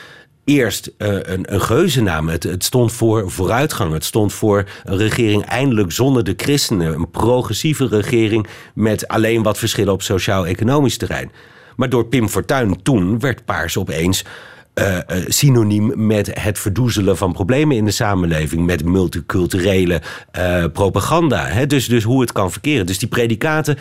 eerst 0.46 0.92
eh, 0.98 1.14
een, 1.22 1.54
een 1.54 1.62
geuzennaam. 1.62 2.30
Het 2.30 2.56
stond 2.58 2.92
voor 2.92 3.32
vooruitgang. 3.32 3.94
Het 3.94 4.06
stond 4.06 4.34
voor 4.34 4.66
een 4.84 4.98
regering 4.98 5.46
eindelijk 5.46 5.92
zonder 5.92 6.24
de 6.24 6.34
christenen. 6.38 6.94
Een 6.94 7.12
progressieve 7.12 7.88
regering 7.88 8.48
met 8.74 9.08
alleen 9.08 9.44
wat 9.44 9.58
verschillen 9.58 9.94
op 9.94 10.02
sociaal-economisch 10.02 10.98
terrein. 10.98 11.32
Maar 11.80 11.90
door 11.90 12.06
Pim 12.06 12.30
Fortuyn 12.30 12.82
toen 12.84 13.20
werd 13.20 13.46
paars 13.46 13.78
opeens 13.78 14.26
eh, 14.74 14.98
eh, 14.98 15.04
synoniem 15.28 15.94
met 15.96 16.40
het 16.40 16.60
verdoezelen 16.60 17.18
van 17.18 17.34
problemen 17.34 17.76
in 17.76 17.86
de 17.86 17.92
samenleving. 17.92 18.66
Met 18.66 18.86
multiculturele 18.86 20.02
eh, 20.32 20.64
propaganda. 20.74 21.46
Hè? 21.46 21.66
Dus, 21.66 21.88
dus 21.88 22.04
hoe 22.04 22.22
het 22.22 22.32
kan 22.32 22.52
verkeren. 22.52 22.86
Dus 22.86 23.00
die 23.00 23.08
predicaten 23.08 23.78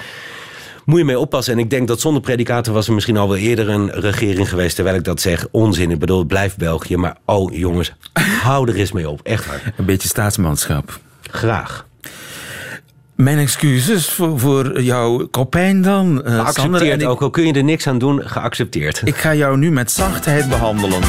moet 0.84 0.98
je 0.98 1.04
mee 1.04 1.18
oppassen. 1.18 1.52
En 1.52 1.58
ik 1.58 1.70
denk 1.70 1.88
dat 1.88 2.00
zonder 2.00 2.22
predicaten 2.22 2.72
was 2.72 2.88
er 2.88 2.94
misschien 2.94 3.16
al 3.16 3.28
wel 3.28 3.36
eerder 3.36 3.68
een 3.68 3.90
regering 3.90 4.48
geweest. 4.48 4.74
Terwijl 4.74 4.96
ik 4.96 5.04
dat 5.04 5.20
zeg, 5.20 5.46
onzin. 5.50 5.90
Ik 5.90 5.98
bedoel, 5.98 6.18
het 6.18 6.28
blijft 6.28 6.56
België. 6.56 6.96
Maar 6.96 7.16
oh 7.24 7.56
jongens, 7.56 7.94
hou 8.42 8.68
er 8.68 8.76
eens 8.76 8.92
mee 8.92 9.08
op. 9.08 9.20
Echt 9.22 9.46
waar. 9.46 9.74
Een 9.76 9.84
beetje 9.84 10.08
staatsmanschap. 10.08 11.00
Graag. 11.30 11.87
Mijn 13.22 13.38
excuses 13.38 14.10
voor, 14.10 14.38
voor 14.38 14.82
jouw 14.82 15.26
kopijn 15.30 15.82
dan, 15.82 16.24
eh 16.24 16.34
Geaccepteerd, 16.34 17.04
ook 17.04 17.22
al 17.22 17.30
kun 17.30 17.46
je 17.46 17.52
er 17.52 17.64
niks 17.64 17.86
aan 17.86 17.98
doen, 17.98 18.22
geaccepteerd. 18.24 19.02
ik 19.04 19.16
ga 19.16 19.34
jou 19.34 19.58
nu 19.58 19.70
met 19.70 19.90
zachtheid 19.90 20.48
behandelen. 20.48 21.00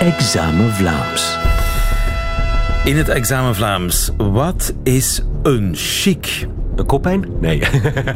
Examen 0.00 0.72
Vlaams. 0.72 1.38
In 2.84 2.96
het 2.96 3.08
examen 3.08 3.54
Vlaams, 3.54 4.10
wat 4.16 4.74
is 4.82 5.22
een 5.42 5.72
chic? 5.74 6.46
Een 6.76 6.86
koppijn? 6.86 7.24
Nee. 7.40 7.62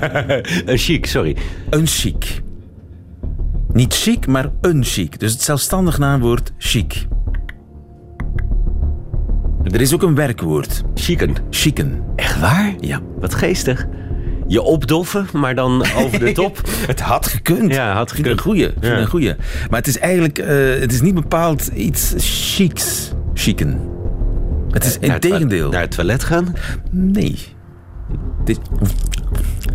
een 0.67 0.79
chic, 0.79 1.07
sorry. 1.07 1.37
Een 1.71 1.87
chic. 1.87 2.43
Niet 3.73 3.95
chic, 3.95 4.27
maar 4.27 4.51
een 4.61 4.85
chic. 4.85 5.19
Dus 5.21 5.33
het 5.33 5.43
zelfstandig 5.43 5.99
naamwoord 5.99 6.53
chic. 6.59 7.07
Er 9.65 9.81
is 9.81 9.95
ook 9.95 10.03
een 10.03 10.15
werkwoord. 10.15 10.83
Chicken. 10.95 11.35
Chicken. 11.51 12.03
Echt 12.17 12.41
waar? 12.41 12.75
Ja. 12.81 13.01
Wat 13.21 13.35
geestig. 13.35 13.87
Je 14.47 14.63
opdoffen, 14.63 15.27
maar 15.33 15.55
dan 15.55 15.85
over 16.05 16.19
de 16.19 16.33
top. 16.33 16.61
Het 16.87 17.01
had 17.01 17.27
gekund. 17.27 17.73
Ja, 17.75 17.93
had 17.95 18.11
gekund. 18.13 18.27
Een 18.37 18.39
goeie. 18.43 18.69
Ja. 18.81 18.99
een 18.99 19.07
goeie. 19.07 19.35
Maar 19.71 19.79
het 19.79 19.87
is 19.89 19.99
eigenlijk 19.99 20.39
eh, 20.39 20.81
het 20.81 20.93
is 20.93 21.01
niet 21.01 21.15
bepaald 21.15 21.67
iets 21.67 22.15
chics. 22.17 23.13
Chicken. 23.35 23.81
Het 24.71 24.85
is 24.85 24.95
Naar 24.95 25.03
in 25.05 25.11
het 25.11 25.21
toilet- 25.21 25.41
tegendeel. 25.41 25.71
Naar 25.71 25.81
het 25.81 25.91
toilet 25.91 26.25
gaan? 26.25 26.55
Nee. 26.91 27.39
Dit, 28.45 28.59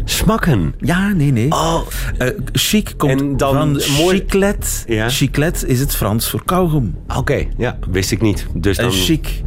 Smakken. 0.05 0.73
ja, 0.79 1.13
nee, 1.13 1.31
nee. 1.31 1.51
Oh, 1.51 1.81
Eh, 2.17 2.27
chic 2.51 2.93
komt 2.97 3.21
En 3.21 3.37
dan 3.37 3.53
van 3.55 3.69
mooi- 3.97 4.17
chiclet. 4.17 4.83
Ja. 4.87 5.09
Chiclet 5.09 5.63
is 5.67 5.79
het 5.79 5.95
Frans 5.95 6.29
voor 6.29 6.43
kauwgom. 6.45 6.95
oké. 7.17 7.45
Ja, 7.57 7.77
wist 7.91 8.11
ik 8.11 8.21
niet. 8.21 8.45
Dus 8.53 8.77
dan... 8.77 8.85
En 8.85 8.91
chic. 8.91 9.41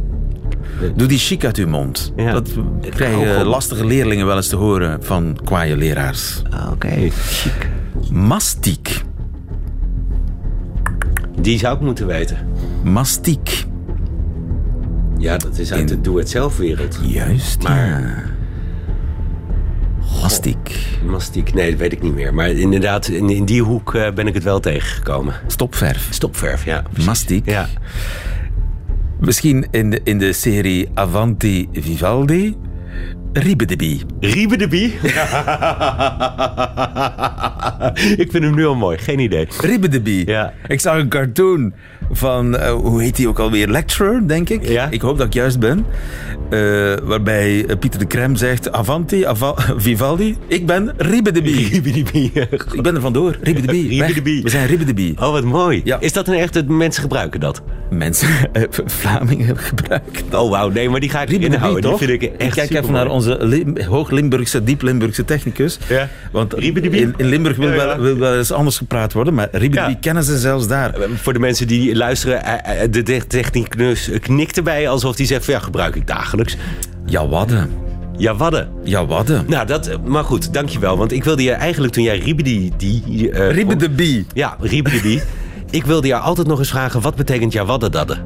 Doe 0.95 1.07
die 1.07 1.17
chic 1.17 1.45
uit 1.45 1.57
uw 1.57 1.67
mond. 1.67 2.13
Ja. 2.15 2.31
Dat 2.31 2.49
krijgen 2.89 3.45
lastige 3.45 3.85
leerlingen 3.85 4.25
wel 4.25 4.35
eens 4.35 4.47
te 4.47 4.55
horen 4.55 5.03
van 5.03 5.37
kwaaie 5.43 5.77
leraars. 5.77 6.41
Ah, 6.49 6.71
Oké, 6.71 7.09
chic. 7.11 7.69
Mastiek. 8.11 9.01
Die 11.41 11.59
zou 11.59 11.75
ik 11.75 11.81
moeten 11.81 12.07
weten. 12.07 12.37
Mastiek. 12.83 13.65
Ja, 15.17 15.37
dat 15.37 15.57
is 15.57 15.71
uit 15.71 15.87
de 15.87 16.01
doe-het-zelf-wereld. 16.01 16.99
Juist, 17.01 17.63
Maar- 17.63 17.87
ja. 17.99 18.23
Mastiek. 20.21 20.97
Mastiek, 21.05 21.53
nee, 21.53 21.69
dat 21.69 21.79
weet 21.79 21.91
ik 21.91 22.01
niet 22.01 22.13
meer. 22.13 22.33
Maar 22.33 22.49
inderdaad, 22.49 23.07
in, 23.07 23.29
in 23.29 23.45
die 23.45 23.63
hoek 23.63 23.95
eh, 23.95 24.11
ben 24.11 24.27
ik 24.27 24.33
het 24.33 24.43
wel 24.43 24.59
tegengekomen. 24.59 25.33
Stopverf. 25.47 26.07
Stopverf, 26.09 26.65
ja. 26.65 26.81
precies. 26.81 27.05
Mastiek. 27.05 27.45
Ja. 27.45 27.67
Misschien 29.19 29.67
in 29.71 29.89
de, 29.89 30.01
in 30.03 30.17
de 30.17 30.33
serie 30.33 30.89
Avanti 30.93 31.69
Vivaldi. 31.73 32.57
Ribedebie. 33.33 34.01
Riebe 34.19 34.57
de 34.57 34.67
Bie. 34.67 34.85
ik 38.23 38.31
vind 38.31 38.43
hem 38.43 38.55
nu 38.55 38.65
al 38.65 38.75
mooi, 38.75 38.97
geen 38.97 39.19
idee. 39.19 39.47
Ribedebie. 39.61 40.27
Ja. 40.27 40.53
Ik 40.67 40.79
zag 40.79 40.97
een 40.97 41.09
cartoon 41.09 41.73
van, 42.11 42.57
eh, 42.57 42.71
hoe 42.71 43.01
heet 43.01 43.15
die 43.15 43.27
ook 43.27 43.39
alweer? 43.39 43.67
Lecturer, 43.67 44.27
denk 44.27 44.49
ik. 44.49 44.67
Ja. 44.67 44.87
Ik 44.89 45.01
hoop 45.01 45.17
dat 45.17 45.27
ik 45.27 45.33
juist 45.33 45.59
ben. 45.59 45.85
Eh, 46.49 46.59
waarbij 47.03 47.65
eh, 47.65 47.77
Pieter 47.77 47.99
de 47.99 48.05
Krem 48.05 48.35
zegt, 48.35 48.71
Avanti, 48.71 49.25
Ava- 49.25 49.55
Vivaldi. 49.77 50.37
Ik 50.47 50.65
ben 50.65 50.93
Ribedebie. 50.97 51.67
Riebe 51.69 51.91
de 51.91 52.03
Bie. 52.11 52.31
Ik 52.73 52.81
ben 52.81 52.95
er 52.95 53.01
vandoor. 53.01 53.37
Ribedebie. 53.41 53.87
Riebe 53.87 54.05
Weg. 54.05 54.13
de 54.13 54.21
Bie. 54.21 54.43
We 54.43 54.49
zijn 54.49 54.67
Ribedebie. 54.67 55.13
Oh, 55.19 55.31
wat 55.31 55.43
mooi. 55.43 55.81
Ja. 55.83 55.99
Is 55.99 56.13
dat 56.13 56.27
een 56.27 56.33
echte... 56.33 56.63
Mensen 56.63 57.01
gebruiken 57.01 57.39
dat? 57.39 57.61
Mensen, 57.89 58.27
eh, 58.53 58.63
Vlamingen 58.85 59.57
gebruiken 59.57 60.23
dat. 60.29 60.41
Oh, 60.41 60.49
wauw. 60.49 60.69
Nee, 60.69 60.89
maar 60.89 60.99
die 60.99 61.09
ga 61.09 61.21
ik 61.21 61.29
Ribedebie, 61.29 61.55
inhouden. 61.57 61.89
Die 61.89 61.97
vind 62.07 62.21
ik 62.21 62.31
echt 62.37 62.55
kijk 62.55 62.69
even 62.69 62.91
naar 62.93 63.07
onze 63.09 63.37
Lim- 63.39 63.81
hoog-Limburgse, 63.81 64.63
diep-Limburgse 64.63 65.25
technicus. 65.25 65.79
Ja. 65.89 66.09
Want 66.31 66.55
in, 66.55 67.13
in 67.17 67.25
Limburg 67.25 67.57
wil, 67.57 67.67
Ja, 67.69 67.73
ja. 67.75 67.85
wel, 67.85 67.97
wil 67.99 68.17
wel 68.17 68.37
eens 68.37 68.51
anders 68.51 68.77
gepraat 68.77 69.13
worden, 69.13 69.33
maar 69.33 69.63
Ja. 69.71 69.93
kennen 70.01 70.23
ze 70.23 70.37
zelfs 70.37 70.67
daar. 70.67 70.95
Voor 71.15 71.33
de 71.33 71.39
mensen 71.39 71.67
die 71.67 71.95
luisteren. 71.95 72.43
Eh, 72.43 72.83
eh, 72.83 72.91
De 72.91 73.03
te- 73.03 73.27
technicus 73.27 74.09
knikt 74.21 74.57
erbij 74.57 74.89
alsof 74.89 75.17
hij 75.17 75.25
zegt: 75.25 75.45
van, 75.45 75.53
ja, 75.53 75.59
gebruik 75.59 75.95
ik 75.95 76.07
dagelijks. 76.07 76.57
Ja, 77.05 77.27
wadden. 77.27 77.69
Ja, 78.17 78.35
wadden. 78.35 78.69
Ja, 78.83 79.05
wadden. 79.05 79.43
Nou, 79.47 79.67
dat, 79.67 79.97
maar 80.05 80.23
goed, 80.23 80.53
dankjewel. 80.53 80.97
Want 80.97 81.11
ik 81.11 81.23
wilde 81.23 81.43
je 81.43 81.51
eigenlijk 81.51 81.93
toen 81.93 82.03
jij 82.03 82.17
Ribidi... 82.19 82.71
Die, 82.77 83.31
eh, 83.31 83.51
Ribbe 83.51 83.75
de 83.75 83.89
bie. 83.89 84.25
Ja, 84.33 84.57
Ribidi. 84.61 85.21
ik 85.69 85.85
wilde 85.85 86.07
je 86.07 86.17
altijd 86.17 86.47
nog 86.47 86.59
eens 86.59 86.69
vragen, 86.69 87.01
wat 87.01 87.15
betekent 87.15 87.53
ja, 87.53 87.65
wadden 87.65 87.91
dadde? 87.91 88.17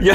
Ja, 0.00 0.14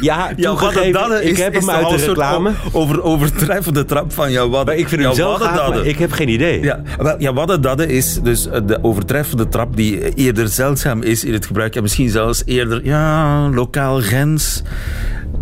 Ja, 0.00 0.30
ja 0.36 0.48
toegegeven, 0.48 1.28
ik 1.28 1.36
heb 1.36 1.54
hem 1.54 1.70
uit 1.70 1.88
de 1.88 1.98
soort 1.98 2.06
reclame. 2.06 2.52
Over, 2.72 3.02
overtreffende 3.02 3.84
trap 3.84 4.12
van 4.12 4.30
ja, 4.30 4.40
wadden. 4.40 4.64
Maar 4.66 4.76
ik 4.76 4.88
vind 4.88 5.02
hem 5.02 5.14
gaaf, 5.14 5.38
dadden. 5.38 5.86
ik 5.86 5.98
heb 5.98 6.12
geen 6.12 6.28
idee. 6.28 6.62
Ja, 6.62 6.82
wel, 6.98 7.14
ja, 7.18 7.32
wadden 7.32 7.60
dadden 7.60 7.88
is 7.88 8.20
dus 8.22 8.48
eh, 8.48 8.60
de 8.66 8.78
overtreffende 8.84 9.48
trap 9.48 9.76
die 9.76 10.14
eerder 10.14 10.48
zeldzaam 10.48 11.02
is 11.02 11.24
in 11.24 11.32
het 11.32 11.46
gebruik. 11.46 11.76
En 11.76 11.82
misschien 11.82 12.10
zelfs 12.10 12.42
eerder, 12.44 12.84
ja, 12.84 13.48
lokaal 13.48 14.00
grens. 14.00 14.62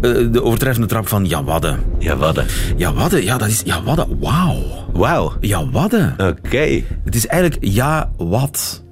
Eh, 0.01 0.11
de 0.31 0.43
overtreffende 0.43 0.89
trap 0.89 1.09
van 1.09 1.29
ja, 1.29 1.45
wadden. 1.45 1.79
Ja, 1.99 2.17
wadden. 2.17 3.25
Ja, 3.25 3.39
dat 3.39 3.49
is 3.49 3.63
ja, 3.65 3.83
wadden. 3.83 4.19
Wauw. 4.21 4.63
Wauw. 4.93 5.33
Ja, 5.41 5.71
wadden. 5.71 6.15
Oké. 6.19 6.83
Het 7.05 7.15
is 7.15 7.27
eigenlijk 7.27 7.65
ja, 7.65 8.11
wat, 8.17 8.83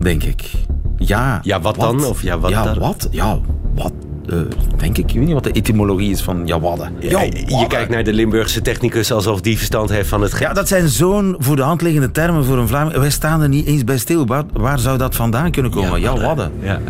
denk 0.00 0.22
ik. 0.22 0.50
Ja, 0.98 1.40
Ja, 1.42 1.60
wat 1.60 1.74
dan? 1.74 2.04
Of 2.04 2.22
ja, 2.22 2.38
wat 2.38 2.50
ja, 2.50 2.62
dan? 2.62 2.78
wat? 2.78 3.08
Ja, 3.10 3.38
wat, 3.74 3.92
eh, 4.26 4.38
denk 4.76 4.98
ik. 4.98 5.10
Ik 5.10 5.16
weet 5.16 5.24
niet 5.24 5.34
wat 5.34 5.44
de 5.44 5.50
etymologie 5.50 6.10
is 6.10 6.22
van 6.22 6.46
ja, 6.46 6.60
wadden. 6.60 6.92
Ja, 7.00 7.22
je 7.46 7.64
kijkt 7.68 7.90
naar 7.90 8.04
de 8.04 8.12
Limburgse 8.12 8.62
technicus 8.62 9.12
alsof 9.12 9.40
die 9.40 9.56
verstand 9.56 9.90
heeft 9.90 10.08
van 10.08 10.22
het 10.22 10.38
Ja, 10.38 10.52
dat 10.52 10.68
zijn 10.68 10.88
zo'n 10.88 11.36
voor 11.38 11.56
de 11.56 11.62
hand 11.62 11.82
liggende 11.82 12.10
termen 12.10 12.44
voor 12.44 12.58
een 12.58 12.68
Vlaming. 12.68 12.96
Wij 12.96 13.10
staan 13.10 13.40
er 13.40 13.48
niet 13.48 13.66
eens 13.66 13.84
bij 13.84 13.98
stil. 13.98 14.26
Waar, 14.26 14.44
waar 14.52 14.78
zou 14.78 14.98
dat 14.98 15.14
vandaan 15.14 15.50
kunnen 15.50 15.70
komen? 15.70 16.00
Ja, 16.00 16.20
wadden. 16.20 16.52
Ja. 16.62 16.80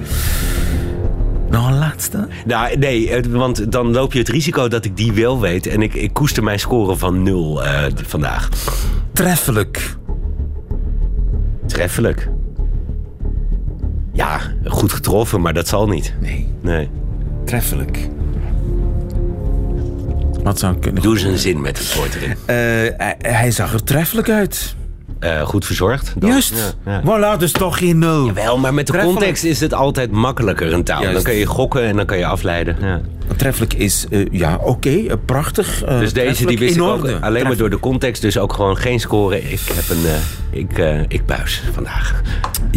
Nog 1.51 1.66
een 1.68 1.79
laatste? 1.79 2.29
Nou, 2.47 2.77
nee, 2.79 3.11
eh, 3.11 3.25
want 3.31 3.73
dan 3.73 3.92
loop 3.92 4.12
je 4.12 4.18
het 4.18 4.29
risico 4.29 4.68
dat 4.68 4.85
ik 4.85 4.97
die 4.97 5.12
wel 5.12 5.40
weet. 5.40 5.66
En 5.66 5.83
ik, 5.83 5.94
ik 5.94 6.12
koester 6.12 6.42
mijn 6.42 6.59
score 6.59 6.97
van 6.97 7.23
nul 7.23 7.64
eh, 7.64 7.83
vandaag. 8.07 8.49
Treffelijk. 9.12 9.97
Treffelijk. 11.66 12.29
Ja, 14.24 14.40
goed 14.70 14.92
getroffen, 14.92 15.40
maar 15.40 15.54
dat 15.54 15.68
zal 15.68 15.87
niet. 15.88 16.14
Nee, 16.20 16.48
Nee. 16.60 16.88
treffelijk. 17.44 18.08
Wat 20.42 20.58
zou 20.58 20.74
ik 20.74 20.80
kunnen... 20.80 21.02
Doe 21.02 21.12
eens 21.12 21.22
een 21.22 21.38
zin 21.38 21.60
met 21.60 21.78
het 21.78 21.94
woord 21.94 22.14
erin. 22.14 22.30
Eh, 22.30 22.96
hij, 22.98 23.14
hij 23.18 23.50
zag 23.50 23.72
er 23.72 23.84
treffelijk 23.84 24.30
uit. 24.30 24.74
Eh, 25.18 25.40
goed 25.40 25.64
verzorgd. 25.66 26.12
dan. 26.16 26.30
Juist. 26.30 26.74
Ja, 26.84 27.02
ja. 27.02 27.02
Voilà, 27.37 27.38
dus 27.38 27.52
toch 27.52 27.78
geen 27.78 27.98
nul. 27.98 28.32
Wel, 28.32 28.58
maar 28.58 28.74
met 28.74 28.87
de 28.87 28.98
context 28.98 29.44
is 29.44 29.60
het 29.60 29.74
altijd 29.74 30.10
makkelijker 30.10 30.72
een 30.72 30.84
taal. 30.84 31.00
Juist. 31.00 31.14
Dan 31.14 31.24
kun 31.24 31.34
je 31.34 31.46
gokken 31.46 31.82
en 31.82 31.96
dan 31.96 32.06
kan 32.06 32.18
je 32.18 32.26
afleiden. 32.26 32.76
Ja. 32.80 33.00
Treffelijk 33.37 33.74
is, 33.74 34.06
eh, 34.10 34.26
ja, 34.30 34.58
oké, 34.62 35.16
prachtig. 35.24 35.84
Dus 35.84 36.12
deze 36.12 36.46
die 36.46 36.58
wist 36.58 36.76
ik 36.76 36.82
ook 36.82 37.10
alleen 37.20 37.46
maar 37.46 37.56
door 37.56 37.70
de 37.70 37.80
context. 37.80 38.22
Dus 38.22 38.38
ook 38.38 38.52
gewoon 38.52 38.76
geen 38.76 39.00
score. 39.00 39.42
Ik 39.50 39.60
heb 39.72 39.88
een... 39.88 40.04
ik, 40.50 41.04
ik 41.08 41.26
buis 41.26 41.62
vandaag. 41.72 42.22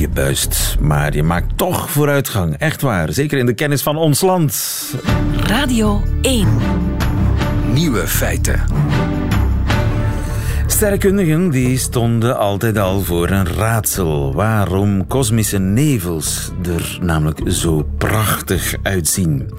Je 0.07 0.13
buist, 0.13 0.77
maar 0.79 1.15
je 1.15 1.23
maakt 1.23 1.57
toch 1.57 1.89
vooruitgang. 1.89 2.55
Echt 2.57 2.81
waar. 2.81 3.13
Zeker 3.13 3.37
in 3.37 3.45
de 3.45 3.53
kennis 3.53 3.81
van 3.81 3.97
ons 3.97 4.21
land. 4.21 4.83
Radio 5.47 6.01
1. 6.21 6.47
Nieuwe 7.73 8.07
feiten. 8.07 8.63
Sterrenkundigen 10.67 11.49
die 11.49 11.77
stonden 11.77 12.37
altijd 12.37 12.77
al 12.77 13.01
voor 13.01 13.29
een 13.29 13.47
raadsel. 13.47 14.33
Waarom 14.33 15.07
kosmische 15.07 15.57
nevels 15.57 16.51
er 16.65 16.97
namelijk 17.01 17.39
zo 17.45 17.87
prachtig 17.97 18.75
uitzien. 18.83 19.49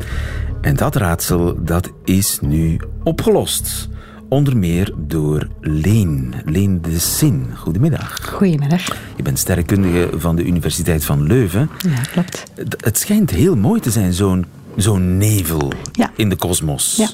En 0.61 0.77
dat 0.77 0.97
raadsel 0.97 1.65
dat 1.65 1.91
is 2.05 2.39
nu 2.41 2.81
opgelost. 3.05 3.89
Onder 4.29 4.57
meer 4.57 4.93
door 4.97 5.49
Leen. 5.61 6.35
Leen 6.45 6.83
de 6.83 6.99
Sin. 6.99 7.47
Goedemiddag. 7.57 8.19
Goedemiddag. 8.33 8.87
Je 9.17 9.23
bent 9.23 9.39
sterrenkundige 9.39 10.09
van 10.19 10.37
de 10.37 10.45
Universiteit 10.45 11.05
van 11.05 11.23
Leuven. 11.27 11.71
Ja, 11.79 12.01
klopt. 12.13 12.45
Het- 12.81 12.99
schijnt 12.99 13.31
heel 13.31 13.57
mooi 13.57 13.81
te 13.81 13.91
zijn, 13.91 14.13
zo'n 14.13 14.45
zo'n 14.77 15.17
nevel 15.17 15.73
Ja. 15.93 16.11
in 16.17 16.29
de 16.29 16.37
kosmos. 16.37 16.95
Ja. 16.97 17.09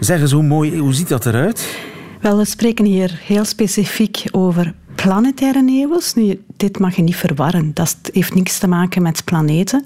Zeg 0.00 0.20
eens, 0.20 0.32
hoe, 0.32 0.42
mooi, 0.42 0.78
hoe 0.78 0.92
ziet 0.94 1.08
dat 1.08 1.26
eruit? 1.26 1.78
Wel, 2.20 2.36
we 2.36 2.44
spreken 2.44 2.84
hier 2.84 3.18
heel 3.22 3.44
specifiek 3.44 4.22
over 4.30 4.74
planetaire 4.94 5.62
nevels. 5.62 6.14
Nu, 6.14 6.40
dit 6.56 6.78
mag 6.78 6.96
je 6.96 7.02
niet 7.02 7.16
verwarren. 7.16 7.70
Dat 7.74 7.96
heeft 8.12 8.34
niks 8.34 8.58
te 8.58 8.68
maken 8.68 9.02
met 9.02 9.24
planeten. 9.24 9.84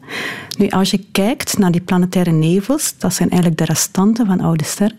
Nu, 0.58 0.68
als 0.68 0.90
je 0.90 1.04
kijkt 1.12 1.58
naar 1.58 1.70
die 1.72 1.80
planetaire 1.80 2.30
nevels, 2.30 2.94
dat 2.98 3.14
zijn 3.14 3.30
eigenlijk 3.30 3.60
de 3.60 3.66
restanten 3.72 4.26
van 4.26 4.40
oude 4.40 4.64
sterren, 4.64 4.96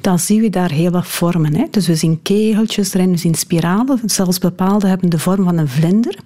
dan 0.00 0.18
zien 0.18 0.40
we 0.40 0.50
daar 0.50 0.70
heel 0.70 0.90
wat 0.90 1.06
vormen. 1.06 1.56
Hè? 1.56 1.64
Dus 1.70 1.86
we 1.86 1.94
zien 1.94 2.22
kegeltjes 2.22 2.94
erin, 2.94 3.10
we 3.10 3.16
zien 3.16 3.34
spiralen. 3.34 4.00
Zelfs 4.04 4.38
bepaalde 4.38 4.86
hebben 4.86 5.10
de 5.10 5.18
vorm 5.18 5.44
van 5.44 5.58
een 5.58 5.68
vlinder. 5.68 6.18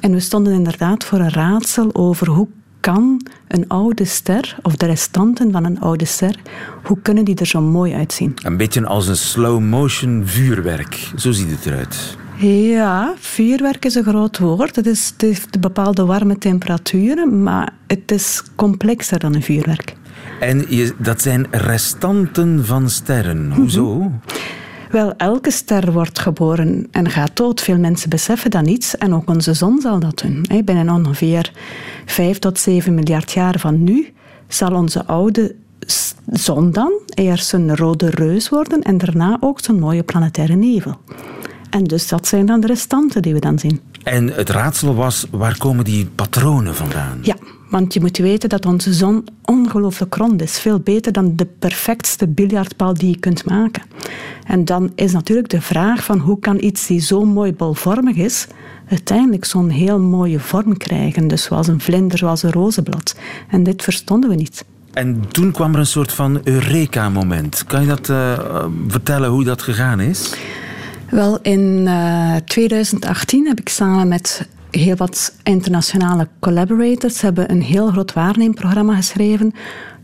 En 0.00 0.12
we 0.12 0.20
stonden 0.20 0.52
inderdaad 0.52 1.04
voor 1.04 1.18
een 1.18 1.32
raadsel 1.32 1.94
over 1.94 2.28
hoe 2.28 2.48
kan 2.80 3.26
een 3.48 3.68
oude 3.68 4.04
ster, 4.04 4.56
of 4.62 4.76
de 4.76 4.86
restanten 4.86 5.52
van 5.52 5.64
een 5.64 5.80
oude 5.80 6.04
ster, 6.04 6.36
hoe 6.82 6.98
kunnen 7.02 7.24
die 7.24 7.34
er 7.34 7.46
zo 7.46 7.60
mooi 7.60 7.94
uitzien? 7.94 8.34
Een 8.42 8.56
beetje 8.56 8.86
als 8.86 9.08
een 9.08 9.16
slow-motion 9.16 10.22
vuurwerk. 10.26 11.12
Zo 11.16 11.32
ziet 11.32 11.50
het 11.50 11.66
eruit. 11.66 12.16
Ja, 12.46 13.14
vuurwerk 13.18 13.84
is 13.84 13.94
een 13.94 14.04
groot 14.04 14.38
woord. 14.38 14.76
Het, 14.76 14.86
is, 14.86 15.08
het 15.12 15.20
heeft 15.20 15.60
bepaalde 15.60 16.04
warme 16.04 16.38
temperaturen, 16.38 17.42
maar 17.42 17.72
het 17.86 18.10
is 18.10 18.42
complexer 18.54 19.18
dan 19.18 19.34
een 19.34 19.42
vuurwerk. 19.42 19.96
En 20.40 20.64
je, 20.68 20.94
dat 20.98 21.22
zijn 21.22 21.46
restanten 21.50 22.66
van 22.66 22.90
sterren. 22.90 23.52
Hoezo? 23.52 24.12
Wel, 24.90 25.14
elke 25.16 25.50
ster 25.50 25.92
wordt 25.92 26.18
geboren 26.18 26.88
en 26.90 27.10
gaat 27.10 27.36
dood. 27.36 27.60
Veel 27.60 27.78
mensen 27.78 28.10
beseffen 28.10 28.50
dat 28.50 28.62
niet. 28.62 28.94
En 28.98 29.14
ook 29.14 29.28
onze 29.28 29.54
zon 29.54 29.80
zal 29.80 29.98
dat 29.98 30.18
doen. 30.18 30.64
Binnen 30.64 30.90
ongeveer 30.90 31.52
5 32.06 32.38
tot 32.38 32.58
7 32.58 32.94
miljard 32.94 33.32
jaar 33.32 33.58
van 33.58 33.84
nu 33.84 34.12
zal 34.48 34.72
onze 34.72 35.06
oude 35.06 35.54
zon 36.26 36.72
dan 36.72 36.92
eerst 37.14 37.52
een 37.52 37.76
rode 37.76 38.10
reus 38.10 38.48
worden 38.48 38.82
en 38.82 38.98
daarna 38.98 39.36
ook 39.40 39.60
zo'n 39.60 39.78
mooie 39.78 40.02
planetaire 40.02 40.54
nevel. 40.54 40.96
En 41.70 41.84
dus 41.84 42.08
dat 42.08 42.26
zijn 42.26 42.46
dan 42.46 42.60
de 42.60 42.66
restanten 42.66 43.22
die 43.22 43.34
we 43.34 43.40
dan 43.40 43.58
zien. 43.58 43.80
En 44.02 44.28
het 44.28 44.50
raadsel 44.50 44.94
was, 44.94 45.26
waar 45.30 45.58
komen 45.58 45.84
die 45.84 46.06
patronen 46.06 46.74
vandaan? 46.74 47.18
Ja, 47.22 47.36
want 47.70 47.94
je 47.94 48.00
moet 48.00 48.18
weten 48.18 48.48
dat 48.48 48.66
onze 48.66 48.92
zon 48.92 49.24
ongelooflijk 49.44 50.14
rond 50.14 50.42
is. 50.42 50.58
Veel 50.58 50.78
beter 50.78 51.12
dan 51.12 51.36
de 51.36 51.46
perfectste 51.58 52.28
biljartbal 52.28 52.94
die 52.94 53.10
je 53.10 53.18
kunt 53.18 53.44
maken. 53.44 53.82
En 54.46 54.64
dan 54.64 54.92
is 54.94 55.12
natuurlijk 55.12 55.48
de 55.48 55.60
vraag 55.60 56.04
van 56.04 56.18
hoe 56.18 56.38
kan 56.38 56.62
iets 56.62 56.86
die 56.86 57.00
zo 57.00 57.24
mooi 57.24 57.52
bolvormig 57.52 58.16
is, 58.16 58.46
uiteindelijk 58.88 59.44
zo'n 59.44 59.68
heel 59.68 60.00
mooie 60.00 60.40
vorm 60.40 60.76
krijgen. 60.76 61.28
Dus 61.28 61.42
zoals 61.42 61.66
een 61.66 61.80
vlinder, 61.80 62.18
zoals 62.18 62.42
een 62.42 62.52
rozenblad. 62.52 63.16
En 63.48 63.62
dit 63.62 63.82
verstonden 63.82 64.30
we 64.30 64.36
niet. 64.36 64.64
En 64.92 65.24
toen 65.30 65.52
kwam 65.52 65.72
er 65.72 65.78
een 65.78 65.86
soort 65.86 66.12
van 66.12 66.40
Eureka-moment. 66.44 67.64
Kan 67.66 67.80
je 67.80 67.86
dat 67.86 68.08
eh, 68.08 68.32
eh, 68.32 68.64
vertellen 68.88 69.30
hoe 69.30 69.44
dat 69.44 69.62
gegaan 69.62 70.00
is? 70.00 70.34
Wel, 71.10 71.38
in 71.42 71.84
eh, 71.86 72.36
2018 72.44 73.46
heb 73.46 73.60
ik 73.60 73.68
samen 73.68 74.08
met 74.08 74.48
heel 74.70 74.96
wat 74.96 75.34
internationale 75.42 76.28
collaborators 76.40 77.20
hebben 77.20 77.50
een 77.50 77.62
heel 77.62 77.88
groot 77.88 78.12
waarneemprogramma 78.12 78.96
geschreven. 78.96 79.52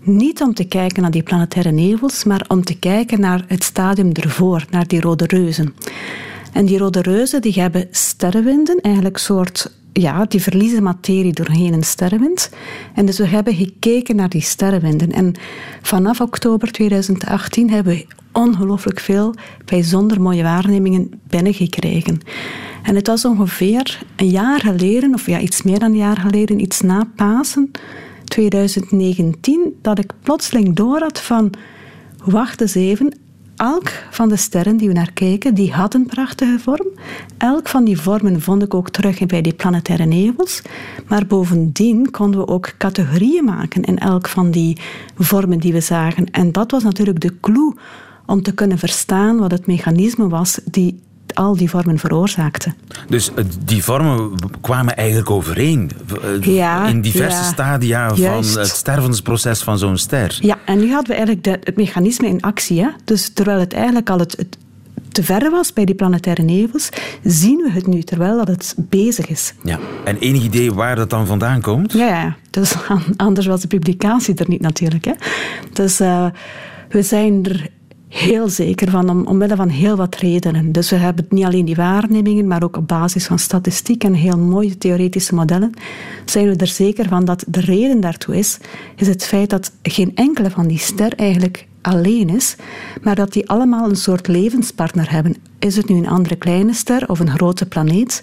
Niet 0.02 0.42
om 0.42 0.54
te 0.54 0.64
kijken 0.64 1.02
naar 1.02 1.10
die 1.10 1.22
planetaire 1.22 1.70
nevels, 1.70 2.24
maar 2.24 2.44
om 2.48 2.64
te 2.64 2.78
kijken 2.78 3.20
naar 3.20 3.44
het 3.48 3.64
stadium 3.64 4.12
ervoor, 4.12 4.64
naar 4.70 4.86
die 4.86 5.00
rode 5.00 5.26
reuzen. 5.26 5.74
En 6.52 6.64
die 6.64 6.78
rode 6.78 7.02
reuzen 7.02 7.42
die 7.42 7.52
hebben 7.52 7.88
sterrenwinden, 7.90 8.80
eigenlijk 8.80 9.18
soort 9.18 9.70
ja, 9.92 10.24
die 10.24 10.42
verliezen 10.42 10.82
materie 10.82 11.32
doorheen 11.32 11.72
een 11.72 11.84
sterrenwind. 11.84 12.50
En 12.94 13.06
dus 13.06 13.18
we 13.18 13.26
hebben 13.26 13.54
gekeken 13.54 14.16
naar 14.16 14.28
die 14.28 14.40
sterrenwinden. 14.40 15.12
En 15.12 15.34
vanaf 15.82 16.20
oktober 16.20 16.72
2018 16.72 17.70
hebben 17.70 17.94
we 17.94 18.06
ongelooflijk 18.32 19.00
veel 19.00 19.34
bijzonder 19.64 20.20
mooie 20.20 20.42
waarnemingen 20.42 21.10
binnengekregen. 21.28 22.20
En 22.86 22.94
het 22.94 23.06
was 23.06 23.24
ongeveer 23.24 24.02
een 24.16 24.28
jaar 24.28 24.60
geleden, 24.60 25.14
of 25.14 25.26
ja, 25.26 25.40
iets 25.40 25.62
meer 25.62 25.78
dan 25.78 25.90
een 25.90 25.96
jaar 25.96 26.16
geleden, 26.16 26.60
iets 26.60 26.80
na 26.80 27.08
Pasen, 27.16 27.70
2019, 28.24 29.78
dat 29.82 29.98
ik 29.98 30.12
plotseling 30.22 30.76
door 30.76 30.98
had 30.98 31.20
van, 31.20 31.52
wacht 32.24 32.60
eens 32.60 32.74
even, 32.74 33.18
elk 33.56 33.92
van 34.10 34.28
de 34.28 34.36
sterren 34.36 34.76
die 34.76 34.88
we 34.88 34.94
naar 34.94 35.12
keken, 35.12 35.54
die 35.54 35.72
had 35.72 35.94
een 35.94 36.06
prachtige 36.06 36.58
vorm. 36.58 36.86
Elk 37.38 37.68
van 37.68 37.84
die 37.84 38.00
vormen 38.00 38.40
vond 38.40 38.62
ik 38.62 38.74
ook 38.74 38.90
terug 38.90 39.26
bij 39.26 39.42
die 39.42 39.54
planetaire 39.54 40.04
nevels. 40.04 40.62
Maar 41.06 41.26
bovendien 41.26 42.10
konden 42.10 42.40
we 42.40 42.46
ook 42.46 42.74
categorieën 42.78 43.44
maken 43.44 43.82
in 43.82 43.98
elk 43.98 44.28
van 44.28 44.50
die 44.50 44.78
vormen 45.18 45.58
die 45.58 45.72
we 45.72 45.80
zagen. 45.80 46.30
En 46.30 46.52
dat 46.52 46.70
was 46.70 46.82
natuurlijk 46.82 47.20
de 47.20 47.40
clue 47.40 47.74
om 48.26 48.42
te 48.42 48.54
kunnen 48.54 48.78
verstaan 48.78 49.38
wat 49.38 49.50
het 49.50 49.66
mechanisme 49.66 50.28
was 50.28 50.60
die 50.64 51.04
al 51.36 51.56
die 51.56 51.70
vormen 51.70 51.98
veroorzaakte. 51.98 52.74
Dus 53.08 53.34
eh, 53.34 53.44
die 53.64 53.84
vormen 53.84 54.30
kwamen 54.60 54.96
eigenlijk 54.96 55.30
overeen 55.30 55.90
eh, 56.42 56.54
Ja, 56.54 56.86
in 56.86 57.00
diverse 57.00 57.36
ja. 57.36 57.42
stadia 57.52 58.12
Juist. 58.14 58.50
van 58.52 58.60
het 58.62 58.68
stervensproces 58.70 59.62
van 59.62 59.78
zo'n 59.78 59.96
ster. 59.96 60.38
Ja, 60.40 60.58
en 60.64 60.78
nu 60.78 60.90
hadden 60.92 61.08
we 61.08 61.14
eigenlijk 61.14 61.44
de, 61.44 61.58
het 61.64 61.76
mechanisme 61.76 62.28
in 62.28 62.40
actie. 62.40 62.80
Hè? 62.82 62.88
Dus 63.04 63.28
terwijl 63.28 63.58
het 63.60 63.72
eigenlijk 63.72 64.10
al 64.10 64.18
het, 64.18 64.34
het 64.36 64.56
te 65.12 65.22
ver 65.22 65.50
was 65.50 65.72
bij 65.72 65.84
die 65.84 65.94
planetaire 65.94 66.42
nevels, 66.42 66.88
zien 67.24 67.56
we 67.62 67.70
het 67.70 67.86
nu 67.86 68.02
terwijl 68.02 68.36
dat 68.36 68.48
het 68.48 68.74
bezig 68.78 69.26
is. 69.28 69.54
Ja. 69.64 69.78
En 70.04 70.18
enig 70.18 70.42
idee 70.42 70.72
waar 70.72 70.96
dat 70.96 71.10
dan 71.10 71.26
vandaan 71.26 71.60
komt? 71.60 71.92
Ja, 71.92 72.06
ja. 72.06 72.36
Dus 72.50 72.74
an- 72.88 73.02
anders 73.26 73.46
was 73.46 73.60
de 73.60 73.66
publicatie 73.68 74.34
er 74.34 74.48
niet 74.48 74.60
natuurlijk. 74.60 75.04
Hè. 75.04 75.12
Dus 75.72 76.00
eh, 76.00 76.26
we 76.88 77.02
zijn 77.02 77.44
er 77.44 77.68
heel 78.16 78.48
zeker 78.48 78.90
van, 78.90 79.08
om, 79.10 79.26
omwille 79.26 79.56
van 79.56 79.68
heel 79.68 79.96
wat 79.96 80.16
redenen. 80.16 80.72
Dus 80.72 80.90
we 80.90 80.96
hebben 80.96 81.26
niet 81.28 81.44
alleen 81.44 81.64
die 81.64 81.74
waarnemingen, 81.74 82.46
maar 82.46 82.62
ook 82.62 82.76
op 82.76 82.88
basis 82.88 83.26
van 83.26 83.38
statistiek 83.38 84.04
en 84.04 84.14
heel 84.14 84.38
mooie 84.38 84.78
theoretische 84.78 85.34
modellen, 85.34 85.72
zijn 86.24 86.48
we 86.48 86.56
er 86.56 86.66
zeker 86.66 87.08
van 87.08 87.24
dat 87.24 87.44
de 87.46 87.60
reden 87.60 88.00
daartoe 88.00 88.36
is, 88.36 88.58
is 88.96 89.06
het 89.06 89.24
feit 89.24 89.50
dat 89.50 89.72
geen 89.82 90.12
enkele 90.14 90.50
van 90.50 90.66
die 90.66 90.78
ster 90.78 91.12
eigenlijk 91.14 91.66
alleen 91.80 92.28
is, 92.28 92.56
maar 93.02 93.14
dat 93.14 93.32
die 93.32 93.48
allemaal 93.48 93.88
een 93.88 93.96
soort 93.96 94.28
levenspartner 94.28 95.10
hebben. 95.10 95.36
Is 95.58 95.76
het 95.76 95.88
nu 95.88 95.96
een 95.96 96.08
andere 96.08 96.36
kleine 96.36 96.72
ster 96.72 97.08
of 97.08 97.20
een 97.20 97.30
grote 97.30 97.66
planeet? 97.66 98.22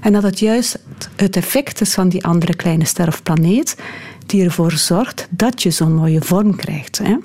En 0.00 0.12
dat 0.12 0.22
het 0.22 0.38
juist 0.38 0.78
het 1.16 1.36
effect 1.36 1.80
is 1.80 1.94
van 1.94 2.08
die 2.08 2.24
andere 2.24 2.56
kleine 2.56 2.84
ster 2.84 3.08
of 3.08 3.22
planeet 3.22 3.76
die 4.32 4.44
ervoor 4.44 4.72
zorgt 4.72 5.28
dat 5.30 5.62
je 5.62 5.70
zo'n 5.70 5.94
mooie 5.94 6.20
vorm 6.20 6.56
krijgt. 6.56 6.98
Hè. 6.98 7.16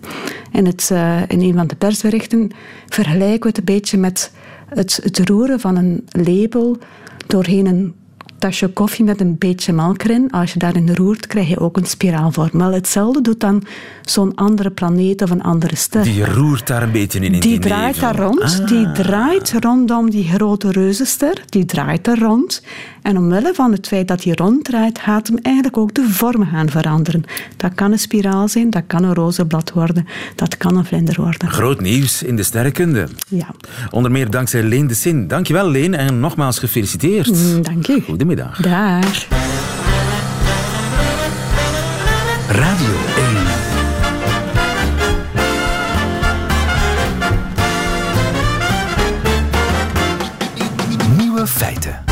In, 0.51 0.65
het, 0.65 0.89
eh, 0.91 1.21
in 1.27 1.41
een 1.41 1.53
van 1.53 1.67
de 1.67 1.75
persberichten 1.75 2.51
vergelijken 2.87 3.41
we 3.41 3.47
het 3.47 3.57
een 3.57 3.63
beetje 3.63 3.97
met 3.97 4.31
het, 4.67 4.99
het 5.03 5.19
roeren 5.29 5.59
van 5.59 5.75
een 5.75 6.07
lepel 6.11 6.77
doorheen 7.27 7.65
een 7.65 7.93
tasje 8.39 8.67
koffie 8.67 9.05
met 9.05 9.21
een 9.21 9.35
beetje 9.37 9.73
melk 9.73 10.03
erin. 10.03 10.31
Als 10.31 10.53
je 10.53 10.59
daarin 10.59 10.95
roert, 10.95 11.27
krijg 11.27 11.47
je 11.47 11.59
ook 11.59 11.77
een 11.77 11.85
spiraalvorm. 11.85 12.49
Wel, 12.51 12.71
hetzelfde 12.73 13.21
doet 13.21 13.39
dan 13.39 13.63
zo'n 14.01 14.35
andere 14.35 14.69
planeet 14.69 15.21
of 15.21 15.29
een 15.29 15.43
andere 15.43 15.75
ster. 15.75 16.03
Die 16.03 16.25
roert 16.25 16.67
daar 16.67 16.83
een 16.83 16.91
beetje 16.91 17.19
in. 17.19 17.25
in 17.25 17.31
Die 17.31 17.41
die 17.41 17.59
draait 17.59 17.95
nevel. 17.95 18.11
daar 18.13 18.25
rond. 18.25 18.41
Ah. 18.41 18.67
Die 18.67 18.91
draait 18.91 19.53
rondom 19.59 20.09
die 20.09 20.27
grote 20.27 20.71
reuzenster. 20.71 21.43
Die 21.49 21.65
draait 21.65 22.03
daar 22.03 22.19
rond. 22.19 22.63
En 23.01 23.17
omwille 23.17 23.51
van 23.53 23.71
het 23.71 23.87
feit 23.87 24.07
dat 24.07 24.23
hij 24.23 24.33
ronddraait, 24.35 24.99
gaat 24.99 25.27
hem 25.27 25.37
eigenlijk 25.41 25.77
ook 25.77 25.93
de 25.93 26.03
vormen 26.09 26.47
gaan 26.47 26.69
veranderen. 26.69 27.23
Dat 27.57 27.73
kan 27.75 27.91
een 27.91 27.99
spiraal 27.99 28.47
zijn, 28.47 28.69
dat 28.69 28.83
kan 28.87 29.03
een 29.03 29.13
rozenblad 29.13 29.71
worden, 29.73 30.07
dat 30.35 30.57
kan 30.57 30.77
een 30.77 30.85
vlinder 30.85 31.15
worden. 31.21 31.49
Groot 31.49 31.81
nieuws 31.81 32.23
in 32.23 32.35
de 32.35 32.43
sterrenkunde. 32.43 33.07
Ja, 33.27 33.47
Onder 33.91 34.11
meer 34.11 34.29
dankzij 34.29 34.63
Leen 34.63 34.87
de 34.87 34.93
Sin. 34.93 35.27
Dankjewel 35.27 35.69
Leen 35.69 35.93
en 35.93 36.19
nogmaals 36.19 36.59
gefeliciteerd. 36.59 37.27
Mm, 37.55 37.61
dank 37.61 37.87
u. 37.87 38.03
Goedemiddag. 38.27 38.61
Daar. 38.61 39.27
Radio 42.49 42.93
1. 51.07 51.17
Nieuwe 51.17 51.47
feiten. 51.47 52.03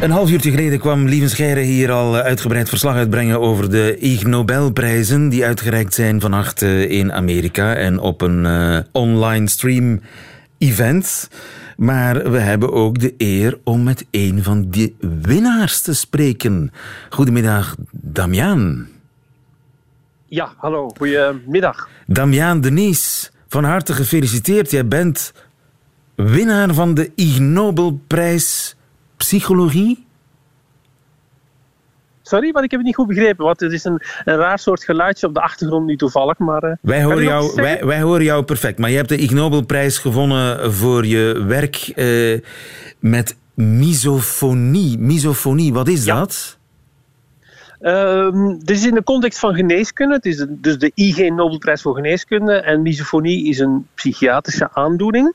Een 0.00 0.10
half 0.10 0.30
uurtje 0.30 0.50
geleden 0.50 0.78
kwam 0.78 1.08
Lieven 1.08 1.30
Scheire 1.30 1.60
hier 1.60 1.90
al 1.90 2.18
eh, 2.18 2.24
uitgebreid 2.24 2.68
verslag 2.68 2.94
uitbrengen 2.94 3.40
over 3.40 3.70
de 3.70 3.98
Ig 3.98 4.24
Nobelprijzen 4.24 5.28
die 5.28 5.44
uitgereikt 5.44 5.94
zijn 5.94 6.20
vannacht 6.20 6.62
eh, 6.62 6.90
in 6.90 7.12
Amerika 7.12 7.74
en 7.74 7.98
op 7.98 8.20
een 8.20 8.46
eh, 8.46 8.78
online 8.92 9.48
stream 9.48 10.00
event. 10.58 11.28
Maar 11.76 12.30
we 12.30 12.38
hebben 12.38 12.72
ook 12.72 12.98
de 12.98 13.14
eer 13.16 13.58
om 13.64 13.82
met 13.82 14.06
een 14.10 14.42
van 14.42 14.70
die 14.70 14.96
winnaars 15.22 15.80
te 15.80 15.94
spreken. 15.94 16.72
Goedemiddag, 17.10 17.76
Damiaan. 17.90 18.88
Ja, 20.26 20.52
hallo, 20.56 20.88
goedemiddag. 20.96 21.88
Damiaan 22.06 22.60
Denies, 22.60 23.32
van 23.48 23.64
harte 23.64 23.92
gefeliciteerd. 23.92 24.70
Jij 24.70 24.88
bent 24.88 25.32
winnaar 26.14 26.74
van 26.74 26.94
de 26.94 27.12
Ig 27.14 27.38
Nobelprijs 27.38 28.76
Psychologie. 29.16 30.06
Sorry, 32.22 32.50
maar 32.52 32.62
ik 32.62 32.70
heb 32.70 32.78
het 32.80 32.88
niet 32.88 32.96
goed 32.96 33.06
begrepen. 33.06 33.44
Want 33.44 33.60
het 33.60 33.72
is 33.72 33.84
een, 33.84 34.02
een 34.24 34.36
raar 34.36 34.58
soort 34.58 34.84
geluidje 34.84 35.26
op 35.26 35.34
de 35.34 35.40
achtergrond 35.40 35.86
nu 35.86 35.96
toevallig. 35.96 36.38
Maar, 36.38 36.62
eh, 36.62 36.72
Wij 36.80 37.02
horen, 37.02 37.22
jou, 37.22 37.52
wij, 37.54 37.84
wij 37.84 38.00
horen 38.00 38.24
jou 38.24 38.42
perfect. 38.44 38.78
Maar 38.78 38.90
je 38.90 38.96
hebt 38.96 39.08
de 39.08 39.16
Ig 39.16 39.30
Nobelprijs 39.30 39.98
gewonnen 39.98 40.72
voor 40.72 41.06
je 41.06 41.44
werk 41.46 41.76
eh, 41.94 42.40
met 42.98 43.36
misofonie. 43.54 44.98
Misofonie, 44.98 45.72
wat 45.72 45.88
is 45.88 46.04
Ja. 46.04 46.14
dat? 46.18 46.58
Ehm, 47.80 48.48
dit 48.58 48.70
is 48.70 48.86
in 48.86 48.94
de 48.94 49.02
context 49.02 49.38
van 49.38 49.54
geneeskunde. 49.54 50.14
Het 50.14 50.24
is 50.26 50.36
de- 50.36 50.60
dus 50.60 50.78
de 50.78 50.92
IG 50.94 51.30
Nobelprijs 51.30 51.82
voor 51.82 51.94
geneeskunde. 51.94 52.52
En 52.54 52.82
misofonie 52.82 53.48
is 53.48 53.58
een 53.58 53.86
psychiatrische 53.94 54.68
aandoening. 54.72 55.34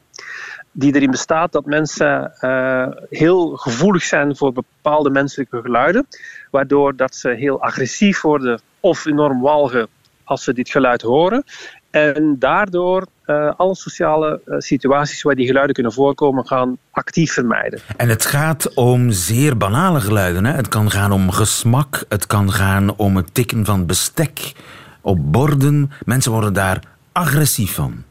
Die 0.79 0.95
erin 0.95 1.11
bestaat 1.11 1.51
dat 1.51 1.65
mensen 1.65 2.33
eh, 2.39 2.87
heel 3.09 3.55
gevoelig 3.55 4.03
zijn 4.03 4.35
voor 4.35 4.53
bepaalde 4.53 5.09
menselijke 5.09 5.61
geluiden. 5.61 6.07
Waardoor 6.51 6.95
dat 6.95 7.15
ze 7.15 7.29
heel 7.29 7.61
agressief 7.61 8.21
worden 8.21 8.61
of 8.79 9.05
enorm 9.05 9.41
walgen 9.41 9.87
als 10.23 10.43
ze 10.43 10.53
dit 10.53 10.69
geluid 10.69 11.01
horen. 11.01 11.43
En 11.89 12.35
daardoor 12.39 13.05
eh, 13.23 13.51
alle 13.55 13.75
sociale 13.75 14.41
eh, 14.45 14.55
situaties 14.57 15.21
waar 15.21 15.35
die 15.35 15.47
geluiden 15.47 15.73
kunnen 15.73 15.93
voorkomen 15.93 16.47
gaan 16.47 16.77
actief 16.91 17.33
vermijden. 17.33 17.79
En 17.97 18.09
het 18.09 18.25
gaat 18.25 18.73
om 18.73 19.11
zeer 19.11 19.57
banale 19.57 19.99
geluiden. 19.99 20.45
Hè? 20.45 20.53
Het 20.53 20.67
kan 20.67 20.91
gaan 20.91 21.11
om 21.11 21.31
gesmak, 21.31 22.03
het 22.09 22.27
kan 22.27 22.51
gaan 22.51 22.95
om 22.95 23.15
het 23.15 23.33
tikken 23.33 23.65
van 23.65 23.85
bestek 23.85 24.53
op 25.01 25.31
borden. 25.31 25.91
Mensen 26.05 26.31
worden 26.31 26.53
daar 26.53 26.81
agressief 27.11 27.73
van. 27.73 28.05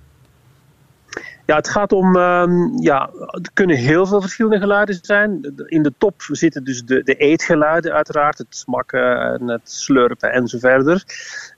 Ja, 1.46 1.56
het 1.56 1.68
gaat 1.68 1.92
om, 1.92 2.16
ehm, 2.16 2.82
ja, 2.82 3.10
er 3.30 3.50
kunnen 3.52 3.76
heel 3.76 4.06
veel 4.06 4.20
verschillende 4.20 4.58
geluiden 4.58 4.98
zijn. 5.02 5.54
In 5.66 5.82
de 5.82 5.92
top 5.98 6.22
zitten 6.26 6.64
dus 6.64 6.84
de, 6.84 7.02
de 7.02 7.14
eetgeluiden 7.14 7.92
uiteraard, 7.92 8.38
het 8.38 8.56
smakken 8.56 9.32
en 9.32 9.48
het 9.48 9.70
slurpen 9.70 10.32
en 10.32 10.48
zo 10.48 10.58
verder. 10.58 11.04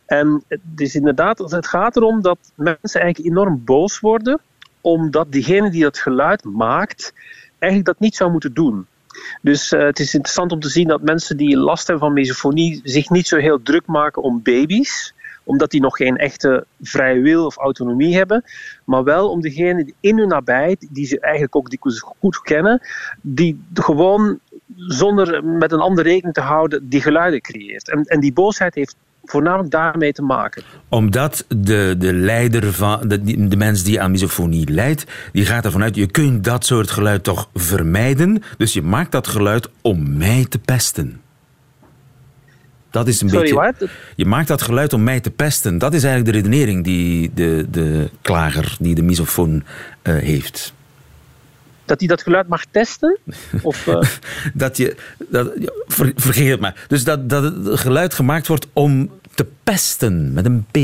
En 0.06 0.44
het 0.48 0.60
is 0.76 0.94
inderdaad, 0.94 1.38
het 1.38 1.66
gaat 1.66 1.96
erom 1.96 2.22
dat 2.22 2.38
mensen 2.54 3.00
eigenlijk 3.00 3.32
enorm 3.32 3.64
boos 3.64 4.00
worden, 4.00 4.40
omdat 4.80 5.32
diegene 5.32 5.70
die 5.70 5.82
dat 5.82 5.98
geluid 5.98 6.44
maakt, 6.44 7.12
eigenlijk 7.58 7.84
dat 7.84 8.00
niet 8.00 8.16
zou 8.16 8.30
moeten 8.30 8.54
doen. 8.54 8.86
Dus 9.42 9.72
eh, 9.72 9.80
het 9.80 9.98
is 9.98 10.14
interessant 10.14 10.52
om 10.52 10.60
te 10.60 10.68
zien 10.68 10.88
dat 10.88 11.02
mensen 11.02 11.36
die 11.36 11.56
last 11.56 11.86
hebben 11.86 12.06
van 12.06 12.14
misofonie 12.14 12.80
zich 12.84 13.10
niet 13.10 13.26
zo 13.26 13.36
heel 13.36 13.62
druk 13.62 13.86
maken 13.86 14.22
om 14.22 14.42
baby's 14.42 15.14
omdat 15.48 15.70
die 15.70 15.80
nog 15.80 15.96
geen 15.96 16.16
echte 16.16 16.66
vrije 16.80 17.20
wil 17.20 17.46
of 17.46 17.56
autonomie 17.56 18.16
hebben, 18.16 18.44
maar 18.84 19.04
wel 19.04 19.30
om 19.30 19.40
degene 19.40 19.84
die 19.84 19.94
in 20.00 20.18
hun 20.18 20.28
nabijheid, 20.28 20.88
die 20.90 21.06
ze 21.06 21.20
eigenlijk 21.20 21.56
ook 21.56 21.70
dikwijls 21.70 22.00
goed 22.20 22.40
kennen, 22.40 22.80
die 23.22 23.60
gewoon 23.74 24.38
zonder 24.76 25.44
met 25.44 25.72
een 25.72 25.80
ander 25.80 26.04
rekening 26.04 26.34
te 26.34 26.40
houden, 26.40 26.88
die 26.88 27.00
geluiden 27.00 27.40
creëert. 27.40 27.90
En, 27.90 28.02
en 28.02 28.20
die 28.20 28.32
boosheid 28.32 28.74
heeft 28.74 28.96
voornamelijk 29.24 29.70
daarmee 29.70 30.12
te 30.12 30.22
maken. 30.22 30.62
Omdat 30.88 31.44
de, 31.48 31.94
de 31.98 32.12
leider 32.12 32.72
van 32.72 33.08
de, 33.08 33.48
de 33.48 33.56
mens 33.56 33.82
die 33.82 34.00
aan 34.00 34.10
misofonie 34.10 34.70
lijdt, 34.70 35.04
die 35.32 35.44
gaat 35.44 35.64
ervan 35.64 35.82
uit, 35.82 35.94
je 35.94 36.06
kunt 36.06 36.44
dat 36.44 36.66
soort 36.66 36.90
geluid 36.90 37.24
toch 37.24 37.48
vermijden, 37.54 38.42
dus 38.56 38.72
je 38.72 38.82
maakt 38.82 39.12
dat 39.12 39.26
geluid 39.26 39.68
om 39.82 40.16
mij 40.16 40.46
te 40.48 40.58
pesten. 40.58 41.20
Dat 42.90 43.08
is 43.08 43.20
een 43.20 43.28
Sorry, 43.28 43.54
beetje. 43.54 43.72
wat? 43.80 43.90
Je 44.16 44.26
maakt 44.26 44.48
dat 44.48 44.62
geluid 44.62 44.92
om 44.92 45.02
mij 45.02 45.20
te 45.20 45.30
pesten. 45.30 45.78
Dat 45.78 45.94
is 45.94 46.04
eigenlijk 46.04 46.32
de 46.34 46.40
redenering 46.42 46.84
die 46.84 47.30
de, 47.34 47.66
de 47.70 48.10
klager, 48.22 48.76
die 48.80 48.94
de 48.94 49.02
misofoon 49.02 49.62
eh, 50.02 50.14
heeft. 50.14 50.72
Dat 51.84 51.98
hij 51.98 52.08
dat 52.08 52.22
geluid 52.22 52.48
mag 52.48 52.64
testen? 52.70 53.18
Of, 53.62 53.86
eh, 53.86 54.00
Dat 54.54 54.76
je. 54.76 54.96
Dat, 55.30 55.50
ver- 55.86 56.12
vergeet 56.16 56.50
het 56.50 56.60
maar. 56.60 56.84
Dus 56.88 57.04
dat, 57.04 57.28
dat 57.28 57.42
het 57.42 57.78
geluid 57.80 58.14
gemaakt 58.14 58.46
wordt 58.46 58.66
om 58.72 59.10
te 59.34 59.46
pesten 59.64 60.32
met 60.32 60.44
een 60.44 60.64
P. 60.70 60.76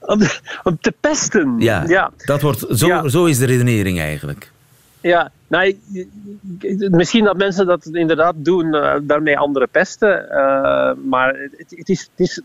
om, 0.00 0.20
om 0.62 0.78
te 0.80 0.94
pesten? 1.00 1.54
Ja, 1.58 1.84
ja. 1.88 2.10
Dat 2.16 2.42
wordt, 2.42 2.64
zo, 2.70 2.86
Ja. 2.86 3.08
zo 3.08 3.24
is 3.24 3.38
de 3.38 3.44
redenering 3.46 3.98
eigenlijk. 4.00 4.52
Ja, 5.04 5.30
nou, 5.46 5.78
misschien 6.90 7.24
dat 7.24 7.36
mensen 7.36 7.66
dat 7.66 7.86
inderdaad 7.86 8.34
doen, 8.36 8.74
eh, 8.74 8.96
daarmee 9.02 9.38
anderen 9.38 9.68
pesten. 9.68 10.30
eh, 10.30 10.92
maar 11.04 11.34
het, 11.56 11.70
het, 11.76 11.88
is, 11.88 12.00
het 12.00 12.20
is 12.20 12.40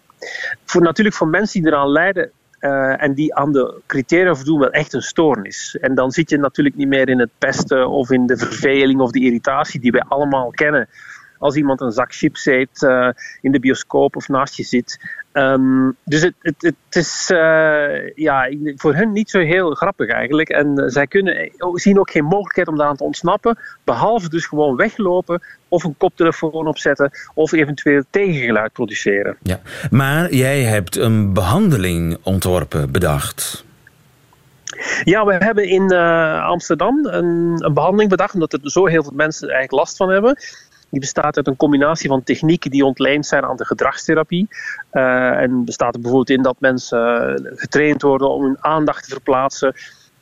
voor, 0.65 0.81
natuurlijk 0.81 1.15
voor 1.15 1.27
mensen 1.27 1.61
die 1.61 1.71
eraan 1.71 1.89
lijden 1.89 2.31
eh, 2.59 3.03
en 3.03 3.13
die 3.13 3.35
aan 3.35 3.51
de 3.51 3.81
criteria 3.85 4.35
voldoen, 4.35 4.59
wel 4.59 4.69
echt 4.69 4.93
een 4.93 5.01
stoornis. 5.01 5.77
En 5.81 5.95
dan 5.95 6.11
zit 6.11 6.29
je 6.29 6.37
natuurlijk 6.37 6.75
niet 6.75 6.87
meer 6.87 7.09
in 7.09 7.19
het 7.19 7.29
pesten 7.37 7.89
of 7.89 8.11
in 8.11 8.25
de 8.25 8.37
verveling 8.37 8.99
of 8.99 9.11
de 9.11 9.21
irritatie 9.21 9.79
die 9.79 9.91
wij 9.91 10.03
allemaal 10.07 10.51
kennen 10.51 10.89
als 11.39 11.55
iemand 11.55 11.81
een 11.81 11.91
zak 11.91 12.13
chips 12.13 12.45
eet 12.45 12.81
uh, 12.81 13.09
in 13.41 13.51
de 13.51 13.59
bioscoop 13.59 14.15
of 14.15 14.27
naast 14.27 14.55
je 14.55 14.63
zit. 14.63 14.99
Um, 15.33 15.95
dus 16.05 16.21
het, 16.21 16.33
het, 16.39 16.55
het 16.61 16.95
is 16.95 17.29
uh, 17.33 18.15
ja, 18.15 18.49
voor 18.75 18.95
hen 18.95 19.11
niet 19.11 19.29
zo 19.29 19.39
heel 19.39 19.73
grappig 19.73 20.09
eigenlijk. 20.09 20.49
En 20.49 20.79
uh, 20.79 20.83
zij 20.87 21.07
kunnen, 21.07 21.51
zien 21.73 21.99
ook 21.99 22.11
geen 22.11 22.23
mogelijkheid 22.23 22.67
om 22.67 22.77
daaraan 22.77 22.95
te 22.95 23.03
ontsnappen. 23.03 23.57
Behalve 23.83 24.29
dus 24.29 24.45
gewoon 24.45 24.75
weglopen 24.75 25.41
of 25.67 25.83
een 25.83 25.97
koptelefoon 25.97 26.67
opzetten 26.67 27.11
of 27.33 27.51
eventueel 27.51 28.03
tegengeluid 28.09 28.71
produceren. 28.71 29.37
Ja. 29.41 29.59
Maar 29.91 30.33
jij 30.33 30.61
hebt 30.61 30.95
een 30.95 31.33
behandeling 31.33 32.17
ontworpen, 32.23 32.91
bedacht. 32.91 33.67
Ja, 35.03 35.25
we 35.25 35.33
hebben 35.33 35.67
in 35.67 35.93
uh, 35.93 36.45
Amsterdam 36.45 37.05
een, 37.05 37.55
een, 37.57 37.73
behandeling 37.73 38.09
bedacht, 38.09 38.33
omdat 38.33 38.53
er 38.53 38.59
zo 38.63 38.85
heel 38.85 39.03
veel 39.03 39.13
mensen 39.15 39.49
eigenlijk 39.49 39.79
last 39.81 39.97
van 39.97 40.09
hebben. 40.09 40.37
Die 40.89 40.99
bestaat 40.99 41.37
uit 41.37 41.47
een 41.47 41.55
combinatie 41.55 42.09
van 42.09 42.23
technieken 42.23 42.71
die 42.71 42.85
ontleend 42.85 43.25
zijn 43.25 43.45
aan 43.45 43.57
de 43.57 43.65
gedragstherapie. 43.65 44.47
Uh, 44.91 45.41
en 45.41 45.65
bestaat 45.65 45.95
er 45.95 46.01
bijvoorbeeld 46.01 46.37
in 46.37 46.43
dat 46.43 46.55
mensen 46.59 47.51
getraind 47.55 48.01
worden 48.01 48.29
om 48.29 48.43
hun 48.43 48.57
aandacht 48.63 49.03
te 49.03 49.09
verplaatsen 49.09 49.73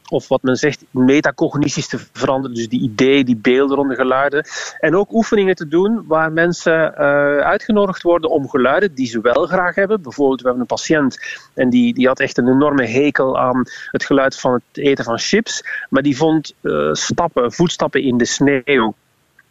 of 0.10 0.28
wat 0.28 0.42
men 0.42 0.56
zegt, 0.56 0.84
metacognities 0.92 1.88
te 1.88 2.00
veranderen. 2.12 2.56
Dus 2.56 2.70
die 2.70 2.82
ideeën, 2.82 3.26
die 3.26 3.36
beelden 3.36 3.78
rond 3.78 3.90
de 3.90 3.96
geluiden. 3.96 4.46
En 4.80 4.96
ook 4.96 5.14
oefeningen 5.14 5.56
te 5.56 5.68
doen 5.68 6.04
waar 6.08 6.32
mensen 6.32 6.92
uh, 6.92 7.00
uitgenodigd 7.38 8.02
worden 8.02 8.30
om 8.30 8.50
geluiden 8.50 8.96
die 8.96 9.08
ze 9.08 9.22
wel 9.22 9.46
graag 9.46 9.76
hebben. 9.76 10.02
Bijvoorbeeld, 10.02 10.42
we 10.42 10.48
hebben 10.48 10.62
een 10.62 10.76
patiënt 10.76 11.18
en 11.54 11.70
die, 11.70 11.94
die 11.94 12.08
had 12.08 12.20
echt 12.20 12.38
een 12.38 12.48
enorme 12.48 12.86
hekel 12.86 13.40
aan 13.40 13.64
het 13.92 14.06
geluid 14.06 14.40
van 14.40 14.54
het 14.54 14.64
eten 14.86 15.04
van 15.04 15.20
chips. 15.20 15.64
Maar 15.90 16.02
die 16.02 16.18
vond 16.18 16.54
stappen, 16.92 17.52
voetstappen 17.52 18.02
in 18.02 18.18
de 18.18 18.26
sneeuw 18.26 18.96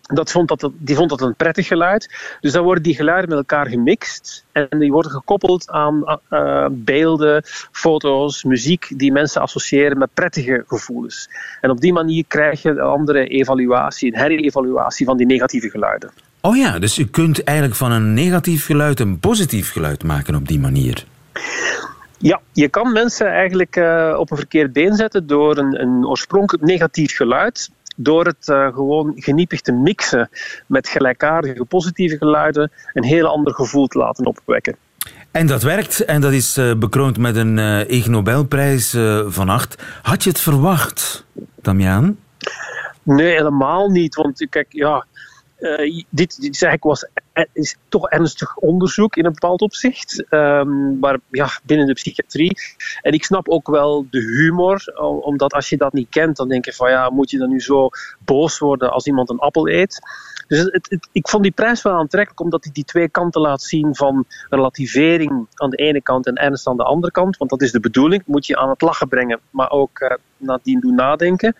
dat 0.06 0.30
vond 0.30 0.48
dat, 0.48 0.70
die 0.78 0.96
vond 0.96 1.10
dat 1.10 1.20
een 1.20 1.34
prettig 1.34 1.66
geluid. 1.66 2.14
Dus 2.40 2.52
dan 2.52 2.64
worden 2.64 2.82
die 2.82 2.94
geluiden 2.94 3.28
met 3.28 3.38
elkaar 3.38 3.66
gemixt. 3.66 4.44
En 4.52 4.78
die 4.78 4.92
worden 4.92 5.10
gekoppeld 5.10 5.70
aan 5.70 6.20
uh, 6.30 6.66
beelden, 6.70 7.42
foto's, 7.72 8.44
muziek 8.44 8.88
die 8.96 9.12
mensen 9.12 9.40
associëren 9.40 9.98
met 9.98 10.14
prettige 10.14 10.64
gevoelens. 10.66 11.28
En 11.60 11.70
op 11.70 11.80
die 11.80 11.92
manier 11.92 12.24
krijg 12.28 12.62
je 12.62 12.70
een 12.70 12.80
andere 12.80 13.26
evaluatie, 13.26 14.12
een 14.14 14.20
herevaluatie 14.20 15.06
van 15.06 15.16
die 15.16 15.26
negatieve 15.26 15.70
geluiden. 15.70 16.10
Oh 16.40 16.56
ja, 16.56 16.78
dus 16.78 16.98
u 16.98 17.06
kunt 17.06 17.44
eigenlijk 17.44 17.78
van 17.78 17.92
een 17.92 18.14
negatief 18.14 18.64
geluid 18.64 19.00
een 19.00 19.18
positief 19.18 19.72
geluid 19.72 20.04
maken 20.04 20.34
op 20.34 20.48
die 20.48 20.58
manier. 20.58 21.04
Ja, 22.18 22.40
je 22.52 22.68
kan 22.68 22.92
mensen 22.92 23.26
eigenlijk 23.26 23.76
uh, 23.76 24.16
op 24.18 24.30
een 24.30 24.36
verkeerd 24.36 24.72
been 24.72 24.94
zetten 24.94 25.26
door 25.26 25.56
een, 25.56 25.80
een 25.80 26.06
oorspronkelijk 26.06 26.64
negatief 26.64 27.16
geluid 27.16 27.70
door 27.96 28.26
het 28.26 28.48
uh, 28.48 28.74
gewoon 28.74 29.12
geniepig 29.16 29.60
te 29.60 29.72
mixen 29.72 30.28
met 30.66 30.88
gelijkaardige 30.88 31.64
positieve 31.64 32.16
geluiden, 32.16 32.72
een 32.92 33.04
heel 33.04 33.26
ander 33.26 33.54
gevoel 33.54 33.86
te 33.86 33.98
laten 33.98 34.26
opwekken. 34.26 34.76
En 35.30 35.46
dat 35.46 35.62
werkt 35.62 36.04
en 36.04 36.20
dat 36.20 36.32
is 36.32 36.58
uh, 36.58 36.74
bekroond 36.74 37.18
met 37.18 37.36
een 37.36 37.58
uh, 37.58 37.90
Ig 37.90 38.06
Nobelprijs 38.06 38.96
van 39.26 39.48
acht. 39.48 39.82
Had 40.02 40.22
je 40.22 40.28
het 40.28 40.40
verwacht, 40.40 41.24
Damian? 41.62 42.16
Nee, 43.02 43.32
helemaal 43.32 43.88
niet. 43.88 44.14
Want 44.14 44.46
kijk, 44.50 44.66
ja, 44.68 45.06
uh, 45.58 46.02
dit, 46.10 46.40
dit 46.40 46.54
is 46.54 46.62
eigenlijk 46.62 46.84
was, 46.84 47.06
is 47.52 47.76
toch 47.88 48.08
ernstig 48.08 48.56
onderzoek 48.56 49.16
in 49.16 49.24
een 49.24 49.32
bepaald 49.32 49.60
opzicht, 49.60 50.24
um, 50.30 50.98
maar 50.98 51.18
ja, 51.30 51.48
binnen 51.62 51.86
de 51.86 51.92
psychiatrie. 51.92 52.58
En 53.02 53.12
ik 53.12 53.24
snap 53.24 53.48
ook 53.48 53.68
wel 53.68 54.06
de 54.10 54.20
humor, 54.20 54.92
omdat 55.20 55.52
als 55.52 55.68
je 55.68 55.76
dat 55.76 55.92
niet 55.92 56.08
kent, 56.10 56.36
dan 56.36 56.48
denk 56.48 56.64
je 56.64 56.72
van 56.72 56.90
ja, 56.90 57.10
moet 57.10 57.30
je 57.30 57.38
dan 57.38 57.48
nu 57.48 57.60
zo 57.60 57.88
boos 58.24 58.58
worden 58.58 58.92
als 58.92 59.06
iemand 59.06 59.30
een 59.30 59.38
appel 59.38 59.68
eet? 59.68 60.00
Dus 60.48 60.58
het, 60.58 61.08
ik 61.12 61.28
vond 61.28 61.42
die 61.42 61.52
prijs 61.52 61.82
wel 61.82 61.92
aantrekkelijk, 61.92 62.40
omdat 62.40 62.64
hij 62.64 62.72
die 62.72 62.84
twee 62.84 63.08
kanten 63.08 63.40
laat 63.40 63.62
zien 63.62 63.94
van 63.94 64.24
relativering 64.48 65.46
aan 65.54 65.70
de 65.70 65.76
ene 65.76 66.02
kant 66.02 66.26
en 66.26 66.34
ernst 66.34 66.66
aan 66.66 66.76
de 66.76 66.84
andere 66.84 67.12
kant. 67.12 67.36
Want 67.36 67.50
dat 67.50 67.62
is 67.62 67.72
de 67.72 67.80
bedoeling, 67.80 68.22
moet 68.26 68.46
je 68.46 68.56
aan 68.56 68.68
het 68.68 68.80
lachen 68.80 69.08
brengen, 69.08 69.40
maar 69.50 69.70
ook 69.70 70.00
uh, 70.00 70.10
nadien 70.36 70.80
doen 70.80 70.94
nadenken 70.94 71.54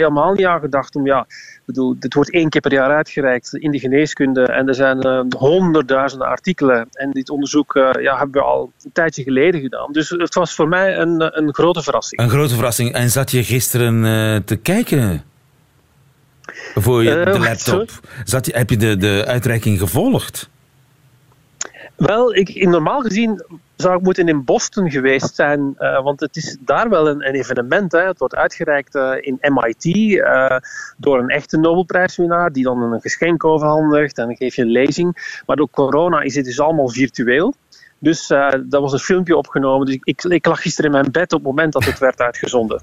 helemaal 0.00 0.32
niet 0.32 0.46
aan 0.46 0.60
gedacht 0.60 0.94
om, 0.94 1.06
ja, 1.06 1.26
bedoel, 1.64 1.96
dit 1.98 2.14
wordt 2.14 2.32
één 2.32 2.48
keer 2.48 2.60
per 2.60 2.72
jaar 2.72 2.90
uitgereikt 2.90 3.54
in 3.54 3.70
de 3.70 3.78
geneeskunde 3.78 4.42
en 4.42 4.68
er 4.68 4.74
zijn 4.74 5.06
uh, 5.06 5.20
honderdduizenden 5.36 6.28
artikelen. 6.28 6.88
En 6.92 7.10
dit 7.10 7.30
onderzoek 7.30 7.74
uh, 7.74 7.90
ja, 8.00 8.18
hebben 8.18 8.40
we 8.40 8.46
al 8.46 8.72
een 8.84 8.92
tijdje 8.92 9.22
geleden 9.22 9.60
gedaan. 9.60 9.92
Dus 9.92 10.08
het 10.08 10.34
was 10.34 10.54
voor 10.54 10.68
mij 10.68 10.98
een, 10.98 11.38
een 11.38 11.54
grote 11.54 11.82
verrassing. 11.82 12.20
Een 12.20 12.30
grote 12.30 12.54
verrassing. 12.54 12.92
En 12.92 13.10
zat 13.10 13.30
je 13.30 13.44
gisteren 13.44 14.04
uh, 14.04 14.36
te 14.44 14.56
kijken 14.56 15.22
voor 16.74 17.02
je, 17.02 17.24
de 17.24 17.38
laptop? 17.38 17.90
Zat 18.24 18.46
je, 18.46 18.52
heb 18.56 18.70
je 18.70 18.76
de, 18.76 18.96
de 18.96 19.24
uitreiking 19.26 19.78
gevolgd? 19.78 20.50
Wel, 22.00 22.34
ik, 22.34 22.66
normaal 22.66 23.00
gezien 23.00 23.44
zou 23.76 23.96
ik 23.96 24.02
moeten 24.02 24.28
in 24.28 24.44
Boston 24.44 24.90
geweest 24.90 25.34
zijn, 25.34 25.74
uh, 25.78 26.02
want 26.02 26.20
het 26.20 26.36
is 26.36 26.56
daar 26.60 26.88
wel 26.88 27.08
een, 27.08 27.28
een 27.28 27.34
evenement. 27.34 27.92
Hè. 27.92 28.06
Het 28.06 28.18
wordt 28.18 28.34
uitgereikt 28.34 28.94
uh, 28.94 29.12
in 29.20 29.38
MIT 29.40 29.84
uh, 29.84 30.56
door 30.96 31.18
een 31.18 31.28
echte 31.28 31.58
Nobelprijswinnaar 31.58 32.52
die 32.52 32.64
dan 32.64 32.82
een 32.82 33.00
geschenk 33.00 33.44
overhandigt 33.44 34.18
en 34.18 34.26
dan 34.26 34.36
geef 34.36 34.54
je 34.54 34.62
een 34.62 34.70
lezing. 34.70 35.40
Maar 35.46 35.56
door 35.56 35.70
corona 35.70 36.20
is 36.20 36.34
het 36.34 36.44
dus 36.44 36.60
allemaal 36.60 36.88
virtueel. 36.88 37.54
Dus 37.98 38.26
dat 38.64 38.80
was 38.80 38.92
een 38.92 38.98
filmpje 38.98 39.36
opgenomen. 39.36 39.86
Dus 39.86 39.98
ik, 40.02 40.22
ik 40.22 40.46
lag 40.46 40.62
gisteren 40.62 40.90
in 40.90 40.96
mijn 41.00 41.12
bed 41.12 41.32
op 41.32 41.38
het 41.38 41.48
moment 41.48 41.72
dat 41.72 41.84
het 41.84 41.98
werd 41.98 42.20
uitgezonden. 42.20 42.82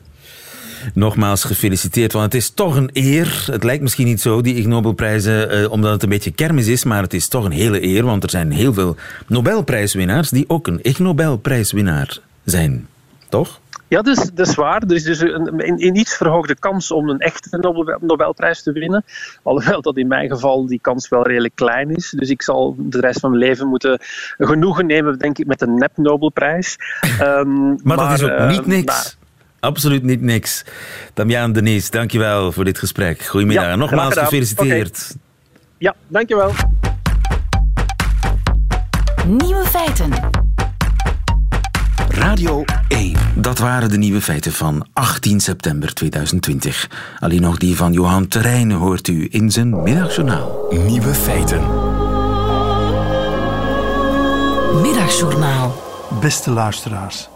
Nogmaals 0.93 1.43
gefeliciteerd, 1.43 2.13
want 2.13 2.25
het 2.25 2.41
is 2.41 2.49
toch 2.49 2.75
een 2.75 2.89
eer. 2.93 3.45
Het 3.51 3.63
lijkt 3.63 3.81
misschien 3.81 4.05
niet 4.05 4.21
zo, 4.21 4.41
die 4.41 4.55
Ig 4.55 4.65
Nobelprijzen, 4.65 5.49
eh, 5.49 5.71
omdat 5.71 5.91
het 5.91 6.03
een 6.03 6.09
beetje 6.09 6.31
kermis 6.31 6.67
is, 6.67 6.83
maar 6.83 7.01
het 7.01 7.13
is 7.13 7.27
toch 7.27 7.45
een 7.45 7.51
hele 7.51 7.83
eer, 7.83 8.03
want 8.03 8.23
er 8.23 8.29
zijn 8.29 8.51
heel 8.51 8.73
veel 8.73 8.95
Nobelprijswinnaars 9.27 10.29
die 10.29 10.49
ook 10.49 10.67
een 10.67 10.79
Ig 10.81 10.99
Nobelprijswinnaar 10.99 12.19
zijn. 12.43 12.87
Toch? 13.29 13.59
Ja, 13.89 14.01
dat 14.01 14.17
is, 14.17 14.31
dat 14.33 14.47
is 14.47 14.55
waar. 14.55 14.81
Er 14.81 14.95
is 14.95 15.03
dus 15.03 15.19
een, 15.19 15.81
een 15.85 15.95
iets 15.95 16.15
verhoogde 16.15 16.55
kans 16.55 16.91
om 16.91 17.09
een 17.09 17.19
echte 17.19 17.57
Nobel, 17.57 17.97
Nobelprijs 18.01 18.63
te 18.63 18.71
winnen. 18.71 19.03
Alhoewel 19.43 19.81
dat 19.81 19.97
in 19.97 20.07
mijn 20.07 20.29
geval 20.29 20.65
die 20.65 20.79
kans 20.81 21.09
wel 21.09 21.27
redelijk 21.27 21.55
klein 21.55 21.95
is. 21.95 22.09
Dus 22.09 22.29
ik 22.29 22.41
zal 22.41 22.75
de 22.77 22.99
rest 22.99 23.19
van 23.19 23.29
mijn 23.29 23.43
leven 23.43 23.67
moeten 23.67 23.99
genoegen 24.37 24.85
nemen, 24.85 25.17
denk 25.17 25.37
ik, 25.37 25.45
met 25.45 25.61
een 25.61 25.73
nep-Nobelprijs. 25.73 26.75
Um, 27.21 27.67
maar, 27.83 27.97
maar, 27.97 27.97
dat 27.97 28.11
is 28.11 28.23
ook 28.23 28.49
niet 28.49 28.65
niks. 28.65 28.85
Maar, 28.85 29.16
Absoluut 29.59 30.03
niet 30.03 30.21
niks. 30.21 30.63
Damian 31.13 31.51
Denise, 31.51 31.91
dankjewel 31.91 32.51
voor 32.51 32.63
dit 32.65 32.77
gesprek. 32.79 33.21
Goedemiddag 33.21 33.65
ja, 33.65 33.71
en 33.71 33.79
nogmaals 33.79 34.13
gefeliciteerd. 34.13 35.07
Okay. 35.09 35.21
Ja, 35.77 35.95
dankjewel. 36.07 36.51
Nieuwe 39.27 39.65
feiten. 39.65 40.11
Radio 42.09 42.63
1. 42.87 43.15
Dat 43.35 43.59
waren 43.59 43.89
de 43.89 43.97
nieuwe 43.97 44.21
feiten 44.21 44.51
van 44.51 44.87
18 44.93 45.39
september 45.39 45.93
2020. 45.93 46.89
Alleen 47.19 47.41
nog 47.41 47.57
die 47.57 47.75
van 47.75 47.93
Johan 47.93 48.27
Terrein 48.27 48.71
hoort 48.71 49.07
u 49.07 49.27
in 49.31 49.51
zijn 49.51 49.81
middagjournaal. 49.81 50.67
Nieuwe 50.85 51.13
feiten. 51.13 51.61
Middagjournaal. 54.81 55.83
Beste 56.21 56.51
luisteraars. 56.51 57.29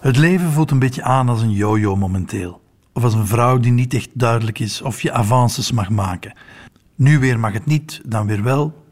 Het 0.00 0.16
leven 0.16 0.50
voelt 0.50 0.70
een 0.70 0.78
beetje 0.78 1.02
aan 1.02 1.28
als 1.28 1.42
een 1.42 1.50
yo-yo 1.50 1.96
momenteel. 1.96 2.60
Of 2.92 3.04
als 3.04 3.14
een 3.14 3.26
vrouw 3.26 3.58
die 3.58 3.72
niet 3.72 3.94
echt 3.94 4.08
duidelijk 4.12 4.58
is 4.58 4.82
of 4.82 5.02
je 5.02 5.12
avances 5.12 5.72
mag 5.72 5.90
maken. 5.90 6.32
Nu 6.94 7.18
weer 7.18 7.38
mag 7.38 7.52
het 7.52 7.66
niet, 7.66 8.00
dan 8.06 8.26
weer 8.26 8.42
wel. 8.42 8.84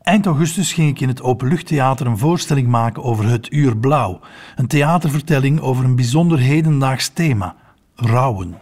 Eind 0.00 0.26
augustus 0.26 0.72
ging 0.72 0.90
ik 0.90 1.00
in 1.00 1.08
het 1.08 1.22
Openluchttheater 1.22 2.06
een 2.06 2.18
voorstelling 2.18 2.68
maken 2.68 3.02
over 3.02 3.26
Het 3.26 3.52
Uur 3.52 3.76
Blauw. 3.76 4.20
Een 4.56 4.66
theatervertelling 4.66 5.60
over 5.60 5.84
een 5.84 5.96
bijzonder 5.96 6.38
hedendaags 6.38 7.08
thema: 7.08 7.56
rouwen. 7.94 8.54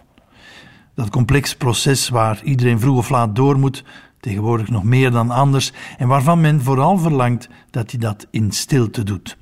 Dat 0.95 1.11
complex 1.11 1.57
proces 1.57 2.09
waar 2.09 2.41
iedereen 2.43 2.81
vroeg 2.81 2.97
of 2.97 3.09
laat 3.09 3.37
door 3.37 3.59
moet, 3.59 3.85
tegenwoordig 4.21 4.69
nog 4.69 4.85
meer 4.85 5.11
dan 5.11 5.31
anders, 5.31 5.73
en 5.99 6.09
waarvan 6.09 6.41
men 6.41 6.63
vooral 6.63 6.99
verlangt 6.99 7.49
dat 7.71 7.91
hij 7.91 8.01
dat 8.01 8.27
in 8.31 8.53
stilte 8.53 9.03
doet. 9.03 9.37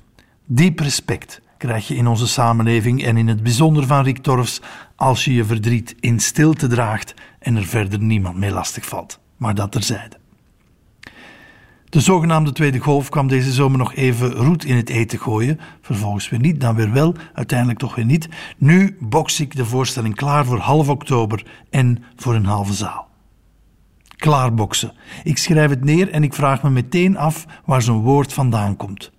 Diep 0.45 0.79
respect 0.79 1.41
krijg 1.59 1.87
je 1.87 1.95
in 1.95 2.07
onze 2.07 2.27
samenleving 2.27 3.03
en 3.03 3.17
in 3.17 3.27
het 3.27 3.43
bijzonder 3.43 3.87
van 3.87 4.03
Rick 4.03 4.17
Torfs 4.17 4.61
als 4.95 5.25
je 5.25 5.33
je 5.33 5.45
verdriet 5.45 5.95
in 5.99 6.19
stilte 6.19 6.67
draagt 6.67 7.13
en 7.39 7.55
er 7.55 7.65
verder 7.65 7.99
niemand 7.99 8.37
mee 8.37 8.51
lastig 8.51 8.85
valt. 8.85 9.19
Maar 9.37 9.55
dat 9.55 9.71
terzijde. 9.71 10.17
De 11.89 11.99
zogenaamde 11.99 12.51
Tweede 12.51 12.79
Golf 12.79 13.09
kwam 13.09 13.27
deze 13.27 13.51
zomer 13.51 13.77
nog 13.77 13.95
even 13.95 14.31
roet 14.31 14.65
in 14.65 14.75
het 14.75 14.89
eten 14.89 15.19
gooien. 15.19 15.59
Vervolgens 15.81 16.29
weer 16.29 16.39
niet, 16.39 16.61
dan 16.61 16.75
weer 16.75 16.91
wel, 16.91 17.15
uiteindelijk 17.33 17.79
toch 17.79 17.95
weer 17.95 18.05
niet. 18.05 18.29
Nu 18.57 18.97
box 18.99 19.39
ik 19.39 19.55
de 19.55 19.65
voorstelling 19.65 20.15
klaar 20.15 20.45
voor 20.45 20.59
half 20.59 20.89
oktober 20.89 21.45
en 21.69 22.03
voor 22.15 22.35
een 22.35 22.45
halve 22.45 22.73
zaal. 22.73 23.07
Klaarboksen. 24.15 24.93
Ik 25.23 25.37
schrijf 25.37 25.69
het 25.69 25.83
neer 25.83 26.09
en 26.09 26.23
ik 26.23 26.33
vraag 26.33 26.63
me 26.63 26.69
meteen 26.69 27.17
af 27.17 27.45
waar 27.65 27.81
zo'n 27.81 28.01
woord 28.01 28.33
vandaan 28.33 28.75
komt. 28.75 29.11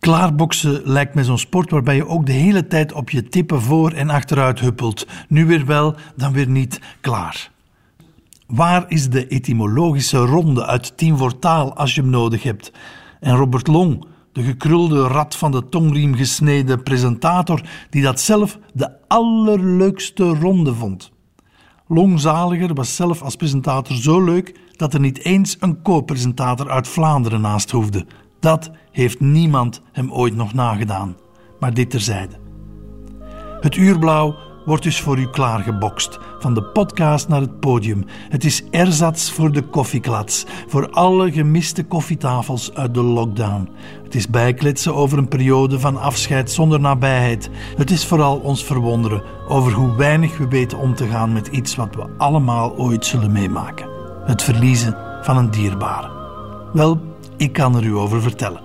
Klaarboksen 0.00 0.80
lijkt 0.84 1.14
me 1.14 1.24
zo'n 1.24 1.38
sport 1.38 1.70
waarbij 1.70 1.96
je 1.96 2.06
ook 2.06 2.26
de 2.26 2.32
hele 2.32 2.66
tijd 2.66 2.92
op 2.92 3.10
je 3.10 3.28
tippen 3.28 3.62
voor 3.62 3.92
en 3.92 4.10
achteruit 4.10 4.60
huppelt. 4.60 5.06
Nu 5.28 5.46
weer 5.46 5.66
wel, 5.66 5.94
dan 6.16 6.32
weer 6.32 6.48
niet 6.48 6.80
klaar. 7.00 7.50
Waar 8.46 8.84
is 8.88 9.08
de 9.08 9.26
etymologische 9.26 10.18
ronde 10.18 10.66
uit 10.66 10.96
Tien 10.96 11.16
voor 11.16 11.38
Taal 11.38 11.74
als 11.74 11.94
je 11.94 12.00
hem 12.00 12.10
nodig 12.10 12.42
hebt? 12.42 12.72
En 13.20 13.36
Robert 13.36 13.66
Long, 13.66 14.04
de 14.32 14.42
gekrulde 14.42 15.06
rat 15.06 15.36
van 15.36 15.50
de 15.50 15.68
tongriem 15.68 16.14
gesneden 16.14 16.82
presentator, 16.82 17.62
die 17.90 18.02
dat 18.02 18.20
zelf 18.20 18.58
de 18.72 18.90
allerleukste 19.08 20.24
ronde 20.24 20.74
vond. 20.74 21.10
Longzaliger 21.86 22.74
was 22.74 22.96
zelf 22.96 23.22
als 23.22 23.36
presentator 23.36 23.96
zo 23.96 24.24
leuk 24.24 24.60
dat 24.76 24.94
er 24.94 25.00
niet 25.00 25.24
eens 25.24 25.56
een 25.60 25.82
co-presentator 25.82 26.70
uit 26.70 26.88
Vlaanderen 26.88 27.40
naast 27.40 27.70
hoefde. 27.70 28.06
Dat 28.40 28.70
heeft 28.90 29.20
niemand 29.20 29.82
hem 29.92 30.12
ooit 30.12 30.34
nog 30.34 30.54
nagedaan. 30.54 31.16
Maar 31.60 31.74
dit 31.74 31.90
terzijde. 31.90 32.34
Het 33.60 33.76
uurblauw 33.76 34.34
wordt 34.64 34.82
dus 34.82 35.00
voor 35.00 35.18
u 35.18 35.30
klaargebokst. 35.30 36.18
Van 36.38 36.54
de 36.54 36.62
podcast 36.62 37.28
naar 37.28 37.40
het 37.40 37.60
podium. 37.60 38.04
Het 38.28 38.44
is 38.44 38.64
erzats 38.70 39.32
voor 39.32 39.52
de 39.52 39.62
koffieklats. 39.62 40.46
Voor 40.66 40.90
alle 40.90 41.32
gemiste 41.32 41.84
koffietafels 41.84 42.74
uit 42.74 42.94
de 42.94 43.02
lockdown. 43.02 43.68
Het 44.04 44.14
is 44.14 44.28
bijkletsen 44.28 44.94
over 44.94 45.18
een 45.18 45.28
periode 45.28 45.80
van 45.80 45.96
afscheid 45.96 46.50
zonder 46.50 46.80
nabijheid. 46.80 47.50
Het 47.76 47.90
is 47.90 48.06
vooral 48.06 48.36
ons 48.36 48.64
verwonderen 48.64 49.22
over 49.48 49.72
hoe 49.72 49.96
weinig 49.96 50.38
we 50.38 50.48
weten 50.48 50.78
om 50.78 50.94
te 50.94 51.06
gaan 51.06 51.32
met 51.32 51.46
iets 51.46 51.76
wat 51.76 51.94
we 51.94 52.06
allemaal 52.18 52.76
ooit 52.76 53.06
zullen 53.06 53.32
meemaken: 53.32 53.88
het 54.24 54.42
verliezen 54.42 54.96
van 55.22 55.36
een 55.36 55.50
dierbare. 55.50 56.10
Wel, 56.72 57.00
ik 57.38 57.52
kan 57.52 57.76
er 57.76 57.84
u 57.84 57.94
over 57.94 58.22
vertellen. 58.22 58.60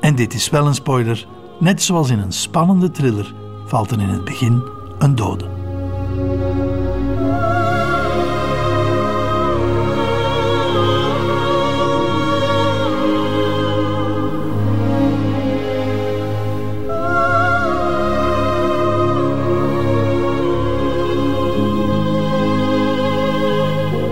En 0.00 0.14
dit 0.14 0.34
is 0.34 0.50
wel 0.50 0.66
een 0.66 0.74
spoiler. 0.74 1.26
Net 1.58 1.82
zoals 1.82 2.10
in 2.10 2.18
een 2.18 2.32
spannende 2.32 2.90
thriller 2.90 3.34
valt 3.66 3.90
er 3.90 4.00
in 4.00 4.08
het 4.08 4.24
begin 4.24 4.62
een 4.98 5.14
dode. 5.14 5.44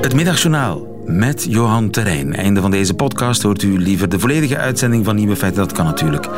Het 0.01 0.15
Middagjournaal 0.15 0.88
met 1.09 1.47
Johan 1.49 1.91
Terrein. 1.91 2.35
Einde 2.35 2.61
van 2.61 2.71
deze 2.71 2.95
podcast 2.95 3.43
hoort 3.43 3.63
u 3.63 3.79
liever 3.79 4.09
de 4.09 4.19
volledige 4.19 4.57
uitzending 4.57 5.05
van 5.05 5.17
Nieuwe 5.17 5.37
Feiten. 5.37 5.61
Dat 5.61 5.73
kan 5.73 5.85
natuurlijk 5.85 6.29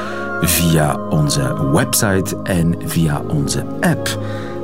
via 0.41 0.97
onze 1.09 1.71
website 1.73 2.37
en 2.43 2.75
via 2.85 3.21
onze 3.29 3.65
app. 3.81 4.19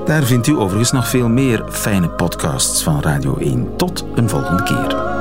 Daar 0.04 0.22
vindt 0.22 0.46
u 0.46 0.56
overigens 0.56 0.92
nog 0.92 1.08
veel 1.08 1.28
meer 1.28 1.64
fijne 1.70 2.08
podcasts 2.08 2.82
van 2.82 3.00
Radio 3.00 3.36
1. 3.36 3.76
Tot 3.76 4.04
een 4.14 4.28
volgende 4.28 4.62
keer. 4.62 5.15